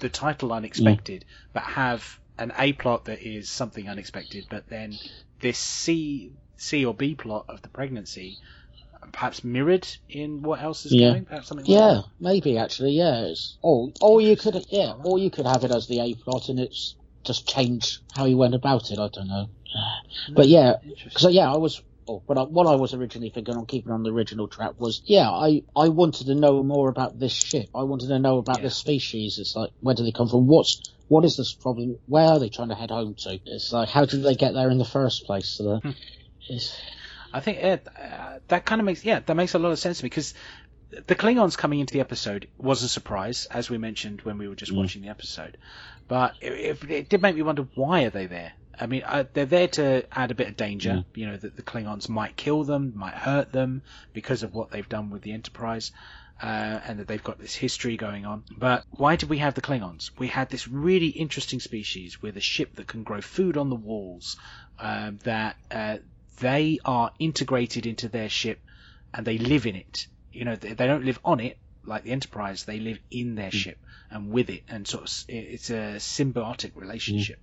[0.00, 4.94] the title unexpected, but have an A plot that is something unexpected, but then
[5.40, 8.38] this C C or B plot of the pregnancy,
[9.02, 11.10] uh, perhaps mirrored in what else is Yeah.
[11.10, 11.24] going.
[11.26, 11.66] Perhaps something.
[11.66, 13.56] Yeah, maybe actually, yes.
[13.62, 16.58] Or or you could, yeah, or you could have it as the A plot and
[16.60, 18.98] it's just change how you went about it.
[18.98, 19.46] I don't know,
[20.32, 20.74] but yeah.
[21.04, 21.82] Because yeah, I was.
[22.06, 25.00] Oh, but I, what I was originally thinking on keeping on the original track was,
[25.06, 27.70] yeah, I, I wanted to know more about this ship.
[27.74, 28.64] I wanted to know about Yeah.
[28.64, 29.38] this species.
[29.38, 30.46] It's like, where do they come from?
[30.46, 31.98] What's, what is this problem?
[32.06, 33.40] Where are they trying to head home to?
[33.44, 35.48] It's like, how did they get there in the first place?
[35.48, 35.90] So, Hmm.
[37.32, 39.98] I think yeah, uh, that kind of makes yeah that makes a lot of sense
[39.98, 40.34] to me because
[41.06, 44.54] the Klingons coming into the episode was a surprise as we mentioned when we were
[44.54, 44.76] just Mm.
[44.76, 45.56] watching the episode,
[46.06, 49.24] but it, it, it did make me wonder why are they there I mean, uh,
[49.32, 51.04] they're there to add a bit of danger.
[51.14, 53.82] You know that the Klingons might kill them, might hurt them
[54.12, 55.92] because of what they've done with the Enterprise.
[56.42, 58.42] Uh, and that they've got this history going on.
[58.58, 60.10] But why did we have the Klingons?
[60.18, 63.76] We had this really interesting species with a ship that can grow food on the
[63.76, 64.36] walls,
[64.78, 65.98] um, that uh,
[66.40, 68.60] they are integrated into their ship
[69.14, 70.08] and they live in it.
[70.32, 72.64] You know, they, they don't live on it like the Enterprise.
[72.64, 73.78] They live in their ship
[74.10, 77.38] and with it, and sort of it's a symbiotic relationship.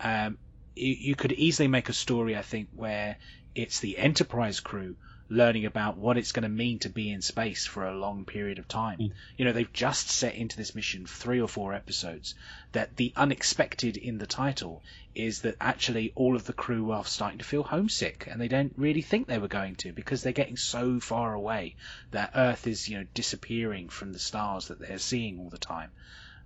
[0.00, 0.38] Um,
[0.74, 3.16] you, you could easily make a story, I think, where
[3.54, 4.96] it's the Enterprise crew
[5.28, 8.58] learning about what it's going to mean to be in space for a long period
[8.58, 9.12] of time.
[9.36, 12.34] You know, they've just set into this mission three or four episodes.
[12.72, 14.82] That the unexpected in the title
[15.14, 18.72] is that actually all of the crew are starting to feel homesick, and they don't
[18.76, 21.74] really think they were going to because they're getting so far away
[22.12, 25.90] that Earth is, you know, disappearing from the stars that they're seeing all the time.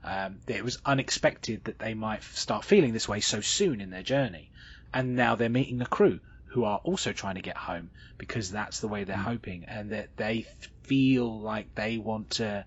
[0.03, 4.03] Um, it was unexpected that they might start feeling this way so soon in their
[4.03, 4.51] journey,
[4.95, 6.21] and now they're meeting the crew
[6.51, 10.17] who are also trying to get home because that's the way they're hoping, and that
[10.17, 10.47] they
[10.83, 12.65] feel like they want to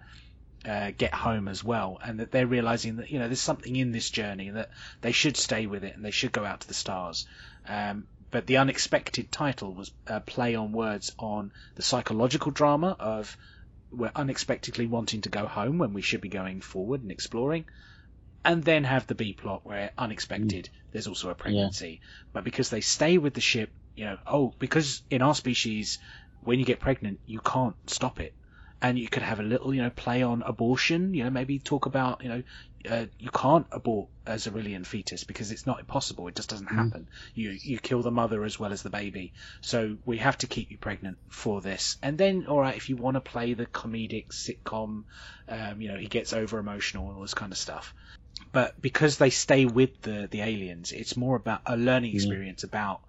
[0.66, 3.92] uh, get home as well, and that they're realizing that you know there's something in
[3.92, 4.70] this journey that
[5.02, 7.28] they should stay with it and they should go out to the stars.
[7.68, 13.38] Um, but the unexpected title was a play on words on the psychological drama of
[13.92, 17.66] we're unexpectedly wanting to go home when we should be going forward and exploring,
[18.46, 22.02] and then have the B plot where unexpected there's also a pregnancy,
[22.34, 26.00] but because they stay with the ship, you know, oh, because in our species
[26.42, 28.34] when you get pregnant you can't stop it,
[28.84, 31.86] and you could have a little, you know, play on abortion, you know, maybe talk
[31.86, 32.44] about, you know.
[32.90, 36.28] Uh, you can't abort a Xyrillian fetus because it's not impossible.
[36.28, 37.08] It just doesn't happen.
[37.34, 39.32] You you kill the mother as well as the baby.
[39.62, 41.96] So we have to keep you pregnant for this.
[42.04, 45.06] And then, all right, if you want to play the comedic sitcom,
[45.48, 47.94] um, you know, he gets over emotional and all this kind of stuff.
[48.52, 53.02] But because they stay with the the aliens, it's more about a learning experience about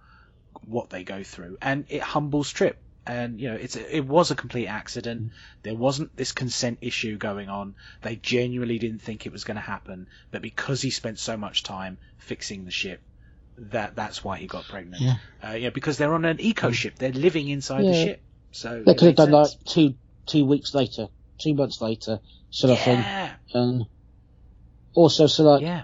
[0.67, 2.81] what they go through, and it humbles Trip.
[3.07, 5.33] And you know, it's it was a complete accident.
[5.63, 7.75] There wasn't this consent issue going on.
[8.01, 11.63] They genuinely didn't think it was going to happen, but because he spent so much
[11.65, 13.03] time fixing the ship,
[13.59, 15.03] that that's why he got pregnant.
[15.03, 15.17] Yeah.
[15.47, 16.95] Uh, yeah, because they're on an eco ship.
[16.97, 18.23] They're living inside the ship.
[18.53, 19.63] So They could have made done like sense.
[19.67, 19.95] two
[20.27, 21.09] two weeks later,
[21.39, 22.21] two months later,
[22.51, 22.99] sort of thing.
[22.99, 23.85] Yeah, And
[24.95, 25.83] also, so like yeah.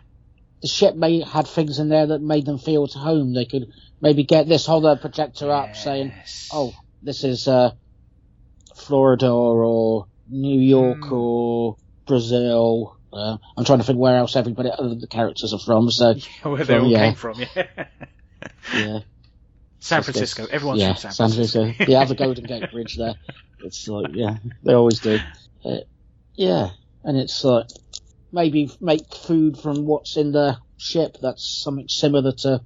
[0.63, 3.35] the ship may had things in there that made them feel at home.
[3.35, 6.13] They could maybe get this hold hollow projector up saying,
[6.53, 7.73] "Oh, this is uh,
[8.75, 11.13] Florida or New York Hmm.
[11.13, 15.59] or Brazil." Uh, I'm trying to think where else everybody other than the characters are
[15.59, 15.91] from.
[15.91, 16.11] So
[16.45, 17.07] yeah, where they from- all yeah.
[17.07, 17.41] came from.
[17.41, 17.87] Yeah.
[18.75, 18.99] yeah,
[19.81, 20.47] San Francisco.
[20.47, 21.73] Everyone's yeah, from San Francisco.
[21.85, 23.15] They have the Golden Gate Bridge there.
[23.65, 25.19] It's like yeah, they always do.
[25.65, 25.79] Uh,
[26.35, 26.71] yeah,
[27.05, 27.67] and it's like
[28.33, 31.17] maybe make food from what's in the ship.
[31.21, 32.63] That's something similar to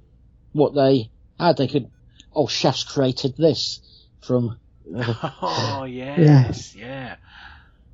[0.53, 1.09] what they
[1.39, 1.57] had.
[1.57, 1.89] They could.
[2.33, 3.79] Oh, chefs created this
[4.21, 4.59] from.
[4.95, 7.15] oh yes, yeah.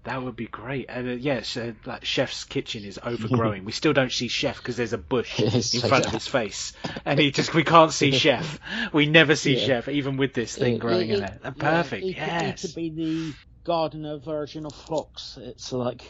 [0.03, 0.87] That would be great.
[0.89, 3.65] And uh, yes, uh, like Chef's kitchen is overgrowing.
[3.65, 6.73] we still don't see Chef because there's a bush Yes, in front of his face,
[7.05, 8.59] and he just we can't see Chef.
[8.93, 9.65] We never see Yeah.
[9.65, 11.39] Chef, even with this thing growing It- in it- there.
[11.43, 12.03] yeah, Perfect.
[12.03, 12.61] He could, he yes.
[12.63, 15.37] could be the gardener version of Phlox.
[15.39, 16.01] It's like.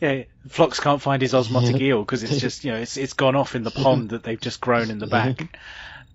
[0.00, 3.36] Yeah, Phlox can't find his osmotic eel because it's just you know it's it's gone
[3.36, 5.58] off in the pond that they've just grown in the back.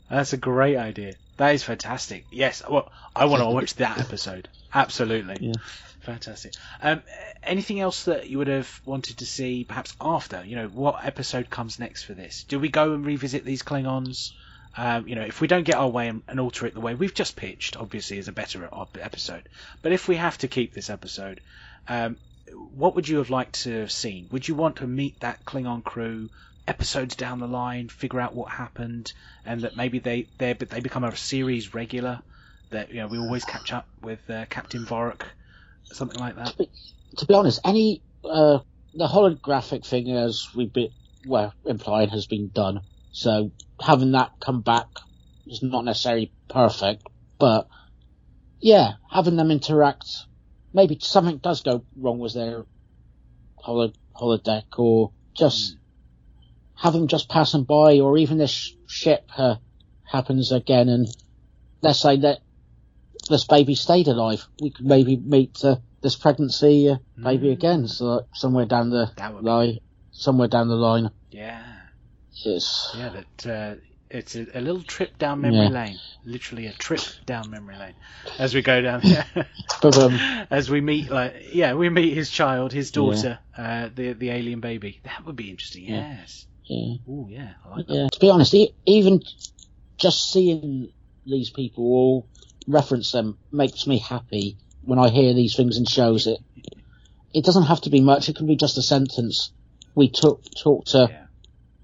[0.10, 1.14] That's a great idea.
[1.38, 2.26] That is fantastic.
[2.32, 4.50] Yes, well, I want to watch that episode.
[4.74, 5.38] Absolutely.
[5.40, 5.54] Yeah.
[6.02, 6.54] Fantastic.
[6.82, 7.02] Um,
[7.44, 10.44] anything else that you would have wanted to see, perhaps after?
[10.46, 12.44] You know, what episode comes next for this?
[12.48, 14.32] Do we go and revisit these Klingons?
[14.78, 16.96] Um, you know, if we don't get our way and, and alter it the way
[16.96, 19.50] we've just pitched, obviously, is a better episode.
[19.82, 21.42] But if we have to keep this episode,
[21.88, 22.18] um,
[22.76, 24.28] what would you have liked to have seen?
[24.32, 26.30] Would you want to meet that Klingon crew
[26.68, 29.12] episodes down the line, figure out what happened,
[29.46, 32.22] and that maybe they they they become a series regular?
[32.70, 35.24] That you know we always catch up with uh, Captain Vorak,
[35.86, 36.56] something like that.
[37.18, 38.60] to be honest, any uh,
[38.94, 40.90] the holographic thing, as we've been
[41.26, 42.82] well implying, has been done.
[43.12, 43.52] So
[43.82, 44.88] having that come back
[45.48, 47.04] is not necessarily perfect,
[47.40, 47.68] but
[48.60, 50.06] yeah, having them interact,
[50.74, 52.66] maybe something does go wrong with their
[53.56, 55.76] holo holodeck, or just
[56.76, 59.56] have them just passing by, or even this sh- ship uh,
[60.04, 61.08] happens again, and
[61.82, 62.40] let's say that
[63.30, 68.28] this baby stayed alive, we could maybe meet uh, this pregnancy uh, baby again, so
[68.34, 69.78] somewhere down the would be- line,
[70.12, 71.79] somewhere down the line, Yeah,
[72.46, 73.10] it's yeah.
[73.10, 73.76] That uh,
[74.10, 75.70] It's a, a little trip down memory Yeah.
[75.70, 77.96] lane, literally a trip down memory lane,
[78.40, 79.26] as we go down here.
[79.82, 84.14] But um, as we meet, like, yeah, we meet his child, his daughter, uh, the
[84.14, 85.02] the alien baby.
[85.06, 85.86] That would be interesting.
[85.86, 86.06] Yeah.
[86.10, 86.48] Yes.
[86.70, 88.04] yeah, Oh yeah, I like that.
[88.04, 88.10] yeah.
[88.12, 89.22] To be honest, e- even
[90.00, 90.90] just seeing
[91.26, 92.30] these people all
[92.68, 96.28] reference them makes me happy when I hear these things in shows.
[96.28, 96.40] It
[97.34, 98.30] it doesn't have to be much.
[98.30, 99.54] It can be just a sentence.
[99.96, 101.12] We took talk to.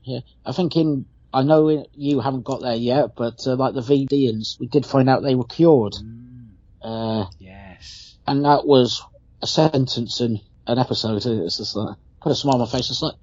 [0.06, 0.20] Yeah.
[0.46, 1.06] I think in.
[1.34, 5.10] I know you haven't got there yet, but uh, like the Vidiians, we did find
[5.10, 6.48] out they were cured, Mm,
[6.82, 8.16] uh, yes.
[8.26, 9.04] and that was
[9.42, 11.18] a sentence in an episode.
[11.26, 12.90] It's just like put a smile on my face.
[12.90, 13.16] It's like,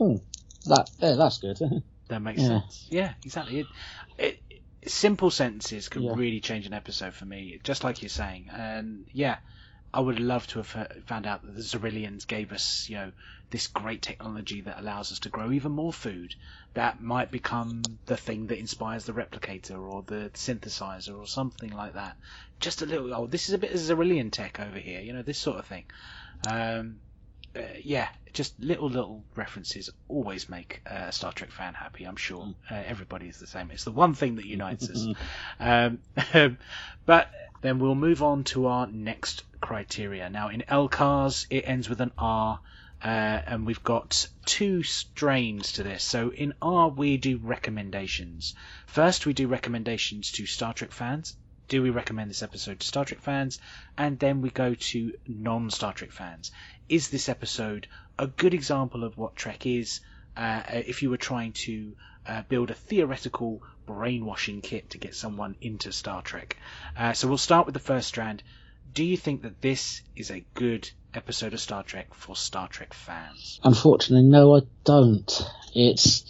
[0.00, 0.22] oh,
[0.66, 1.58] that yeah, that's good.
[2.08, 2.48] That makes Yeah.
[2.60, 2.86] sense.
[2.90, 3.60] Yeah, exactly.
[3.60, 3.66] It,
[4.18, 6.12] it, simple sentences could Yeah.
[6.14, 8.48] really change an episode for me, just like you're saying.
[8.52, 9.38] And yeah,
[9.94, 13.12] I would love to have found out that the Xyrillians gave us, you know,
[13.50, 16.34] this great technology that allows us to grow even more food.
[16.74, 21.94] That might become the thing that inspires the replicator or the synthesizer or something like
[21.94, 22.16] that.
[22.58, 23.14] Just a little.
[23.14, 25.00] Oh, this is a bit of Xyrillian tech over here.
[25.00, 25.84] You know, this sort of thing.
[26.48, 26.96] Um,
[27.54, 32.04] uh, yeah, just little little references always make uh, a Star Trek fan happy.
[32.04, 33.70] I'm sure uh, everybody is the same.
[33.70, 35.06] It's the one thing that unites us.
[35.60, 36.00] Um,
[37.06, 37.30] but
[37.64, 40.28] then we'll move on to our next criteria.
[40.28, 42.60] Now in LCARS, it ends with an R.
[43.02, 43.06] Uh,
[43.46, 46.04] and we've got two strains to this.
[46.04, 48.54] So in R, we do recommendations.
[48.86, 51.36] First, we do recommendations to Star Trek fans.
[51.68, 53.58] Do we recommend this episode to Star Trek fans?
[53.96, 56.52] And then we go to non Star Trek fans.
[56.90, 57.86] Is this episode
[58.18, 60.00] a good example of what Trek is?
[60.36, 61.96] Uh, if you were trying to
[62.26, 66.56] uh, build a theoretical brainwashing kit to get someone into Star Trek.
[66.96, 68.42] Uh, so we'll start with the first strand.
[68.92, 72.94] Do you think that this is a good episode of Star Trek for Star Trek
[72.94, 73.60] fans?
[73.62, 75.42] Unfortunately, no, I don't.
[75.74, 76.24] It's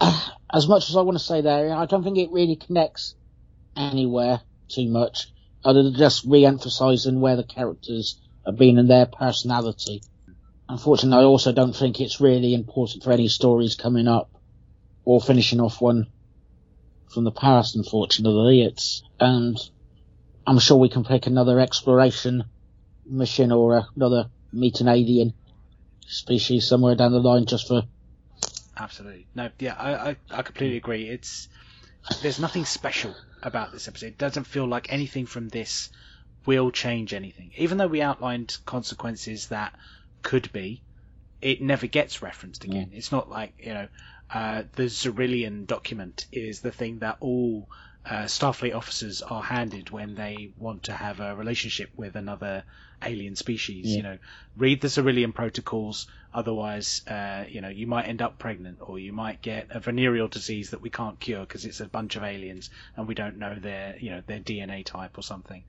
[0.52, 1.74] as much as I want to say there.
[1.74, 3.14] I don't think it really connects
[3.76, 5.32] anywhere too much,
[5.64, 10.02] other than just re-emphasising where the characters have been and their personality.
[10.68, 14.30] Unfortunately, I also don't think it's really important for any stories coming up
[15.10, 16.06] or finishing off one
[17.12, 17.74] from the past.
[17.74, 19.58] Unfortunately, it's and
[20.46, 22.44] I'm sure we can pick another exploration
[23.04, 25.34] mission or another meet an alien
[26.06, 27.82] species somewhere down the line just for
[28.76, 29.26] Absolutely.
[29.34, 31.08] No, yeah, I, I, I completely agree.
[31.08, 31.48] It's
[32.22, 34.06] there's nothing special about this episode.
[34.06, 35.90] It doesn't feel like anything from this
[36.46, 37.50] will change anything.
[37.56, 39.74] Even though we outlined consequences that
[40.22, 40.82] could be,
[41.42, 42.90] it never gets referenced again.
[42.92, 43.88] It's not like, you know,
[44.32, 47.68] uh, the Xyrillian document is the thing that all
[48.06, 52.64] uh, Starfleet officers are handed when they want to have a relationship with another
[53.02, 53.86] alien species.
[53.86, 53.96] Yeah.
[53.96, 54.18] You know,
[54.56, 59.12] read the Xyrillian protocols, otherwise, uh, you know, you might end up pregnant or you
[59.12, 62.70] might get a venereal disease that we can't cure because it's a bunch of aliens
[62.96, 65.62] and we don't know their, you know, their DNA type or something.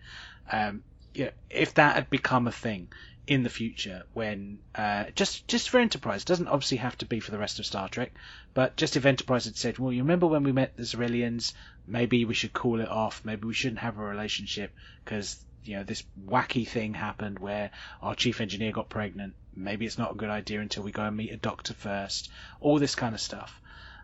[0.51, 0.83] Um,
[1.13, 2.87] you know, if that had become a thing
[3.27, 7.19] in the future when uh, just just for Enterprise, it doesn't obviously have to be
[7.19, 8.13] for the rest of Star Trek,
[8.53, 11.53] but just if Enterprise had said, well, you remember when we met the Xyrillians,
[11.87, 14.71] maybe we should call it off, maybe we shouldn't have a relationship
[15.03, 17.71] because you know this wacky thing happened where
[18.01, 19.33] our chief engineer got pregnant.
[19.55, 22.29] Maybe it's not a good idea until we go and meet a doctor first.
[22.59, 23.61] All this kind of stuff.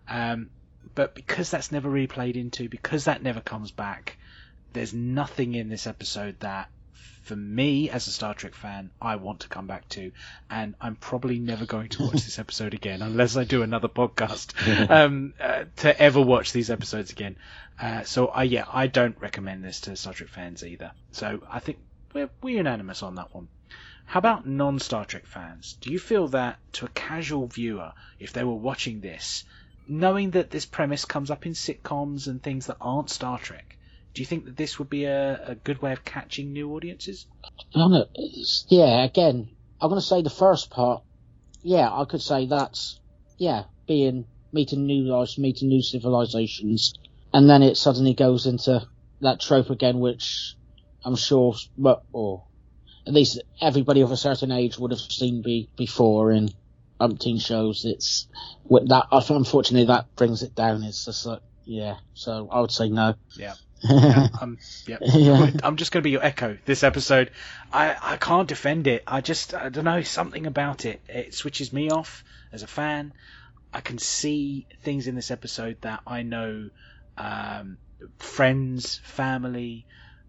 [0.08, 0.50] Um,
[0.94, 4.18] but because that's never really into, because that never comes back,
[4.74, 6.70] there's nothing in this episode that,
[7.28, 10.14] for me as a Star Trek fan, I want to come back to,
[10.50, 14.90] and I'm probably never going to watch this episode again unless I do another podcast
[14.90, 17.36] um, uh, to ever watch these episodes again.
[17.80, 20.94] Uh, so I yeah, I don't recommend this to Star Trek fans either.
[21.12, 21.80] So I think
[22.14, 23.50] we're we're unanimous on that one.
[24.06, 25.78] How about non Star Trek fans?
[25.82, 29.44] Do you feel that to a casual viewer, if they were watching this,
[29.86, 33.77] knowing that this premise comes up in sitcoms and things that aren't Star Trek,
[34.18, 37.28] do you think that this would be a, a good way of catching new audiences?
[37.76, 39.48] I know, it's- yeah, again,
[39.80, 41.04] I'm going to say the first part.
[41.62, 43.00] Yeah, I could say that's,
[43.38, 46.96] yeah, being, meeting new lives, meeting new civilizations.
[47.32, 48.88] And then it suddenly goes into
[49.22, 50.56] that trope again, which
[51.06, 52.44] I'm sure, but, or
[53.06, 56.50] at least everybody of a certain age would have seen be, before in
[57.00, 57.86] umpteen shows.
[57.86, 58.28] It's,
[58.64, 60.82] with that, unfortunately that brings it down.
[60.82, 63.14] It's just like, yeah, so I would say no.
[63.36, 63.54] Yeah.
[63.90, 64.98] Yeah, I'm, yeah.
[65.02, 65.52] Yeah.
[65.64, 67.32] I'm just going to be your echo this episode.
[67.72, 69.04] I, I can't defend it.
[69.06, 71.02] I just, I don't know, something about it.
[71.08, 73.14] It switches me off as a fan.
[73.74, 76.70] I can see things in this episode that I know
[77.18, 77.78] um,
[78.18, 79.86] friends, family.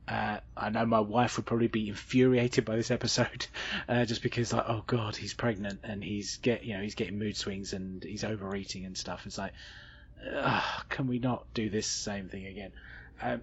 [0.07, 3.47] Uh, I know my wife would probably be infuriated by this episode,
[3.89, 7.19] uh, just because like, oh god, he's pregnant and he's get, you know, he's getting
[7.19, 9.27] mood swings and he's overeating and stuff.
[9.27, 9.53] It's like,
[10.89, 12.73] can we not do this same thing again?
[13.21, 13.43] Um,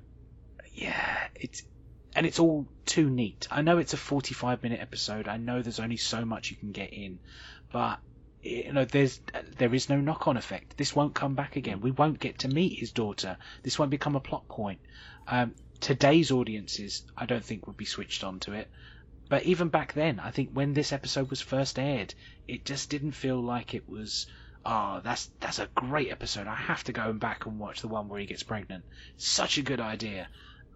[0.73, 1.63] yeah, it's
[2.15, 3.47] and it's all too neat.
[3.51, 5.27] I know it's a 45 minute episode.
[5.27, 7.19] I know there's only so much you can get in,
[7.71, 7.99] but
[8.41, 9.19] you know there's
[9.57, 10.77] there is no knock on effect.
[10.77, 11.81] This won't come back again.
[11.81, 13.37] We won't get to meet his daughter.
[13.63, 14.79] This won't become a plot point.
[15.27, 18.69] Um, today's audiences, I don't think would be switched on to it.
[19.27, 22.13] But even back then, I think when this episode was first aired,
[22.47, 24.27] it just didn't feel like it was.
[24.65, 26.47] Oh, that's that's a great episode.
[26.47, 28.83] I have to go back and watch the one where he gets pregnant.
[29.17, 30.27] Such a good idea.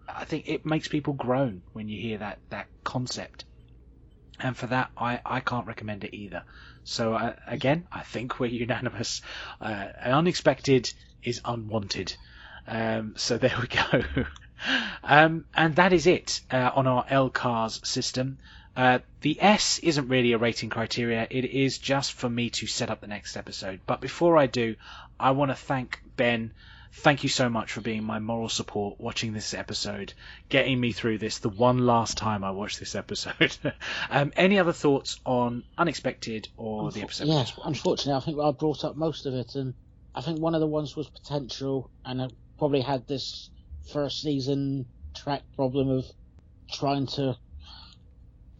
[0.08, 3.44] I think it makes people groan when you hear that that concept.
[4.38, 6.44] And for that, I, I can't recommend it either.
[6.84, 9.22] So uh, again, I think we're unanimous.
[9.60, 10.90] Uh, unexpected
[11.22, 12.16] is unwanted.
[12.66, 14.24] Um, so there we go.
[15.02, 18.38] um, and that is it uh, on our LCARS system.
[18.76, 21.26] Uh, the S isn't really a rating criteria.
[21.30, 23.80] It is just for me to set up the next episode.
[23.86, 24.76] But before I do,
[25.18, 26.52] I want to thank Ben
[26.92, 30.12] thank you so much for being my moral support watching this episode,
[30.48, 33.56] getting me through this the one last time I watched this episode.
[34.10, 37.28] um, any other thoughts on Unexpected or the episode?
[37.28, 39.74] Yes, unfortunately, I think I brought up most of it, and
[40.14, 43.50] I think one of the ones was potential, and it probably had this
[43.92, 46.04] first season track problem of
[46.70, 47.36] trying to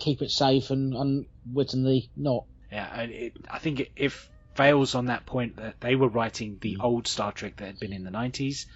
[0.01, 2.45] keep it safe and unwittingly not.
[2.73, 6.77] Yeah, it, I think it, if fails on that point that they were writing the
[6.77, 6.85] mm.
[6.85, 8.67] old Star Trek that had been in the 90s,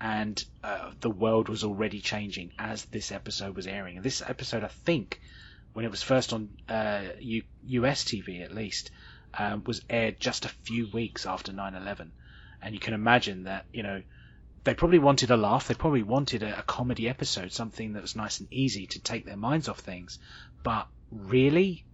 [0.00, 3.96] and uh, the world was already changing as this episode was airing.
[3.96, 5.20] And this episode, I think,
[5.72, 8.90] when it was first on uh, U- US TV at least,
[9.34, 12.10] um, was aired just a few weeks after 9/11,
[12.60, 14.02] and you can imagine that you know
[14.64, 18.14] they probably wanted a laugh, they probably wanted a, a comedy episode, something that was
[18.14, 20.18] nice and easy to take their minds off things,
[20.62, 21.84] but really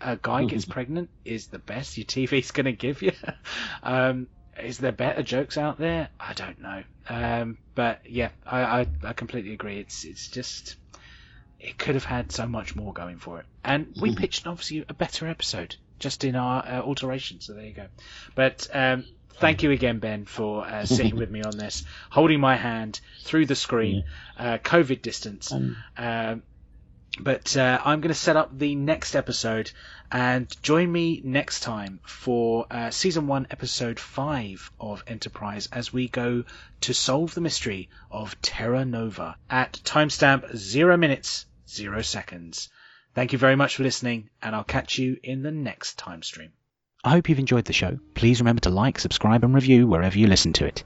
[0.00, 3.12] a guy gets pregnant is the best your TV's going to give you.
[3.82, 4.26] um,
[4.58, 6.08] is there better jokes out there?
[6.18, 6.82] I don't know.
[7.08, 9.78] Um, but yeah, I, I, I, completely agree.
[9.78, 10.76] It's it's just
[11.58, 14.94] it could have had so much more going for it, and we pitched obviously a
[14.94, 17.40] better episode just in our uh, alteration.
[17.40, 17.86] So there you go.
[18.34, 19.04] But um,
[19.38, 23.46] thank you again, Ben, for uh, sitting with me on this, holding my hand through
[23.46, 24.04] the screen,
[24.38, 25.52] uh, COVID distance.
[25.96, 26.42] Um,
[27.22, 29.70] but uh, I'm going to set up the next episode
[30.10, 36.08] and join me next time for uh, season one, episode five of Enterprise as we
[36.08, 36.44] go
[36.82, 42.70] to solve the mystery of Terra Nova at timestamp zero minutes, zero seconds.
[43.14, 46.52] Thank you very much for listening, and I'll catch you in the next time stream.
[47.02, 47.98] I hope you've enjoyed the show.
[48.14, 50.84] Please remember to like, subscribe, and review wherever you listen to it.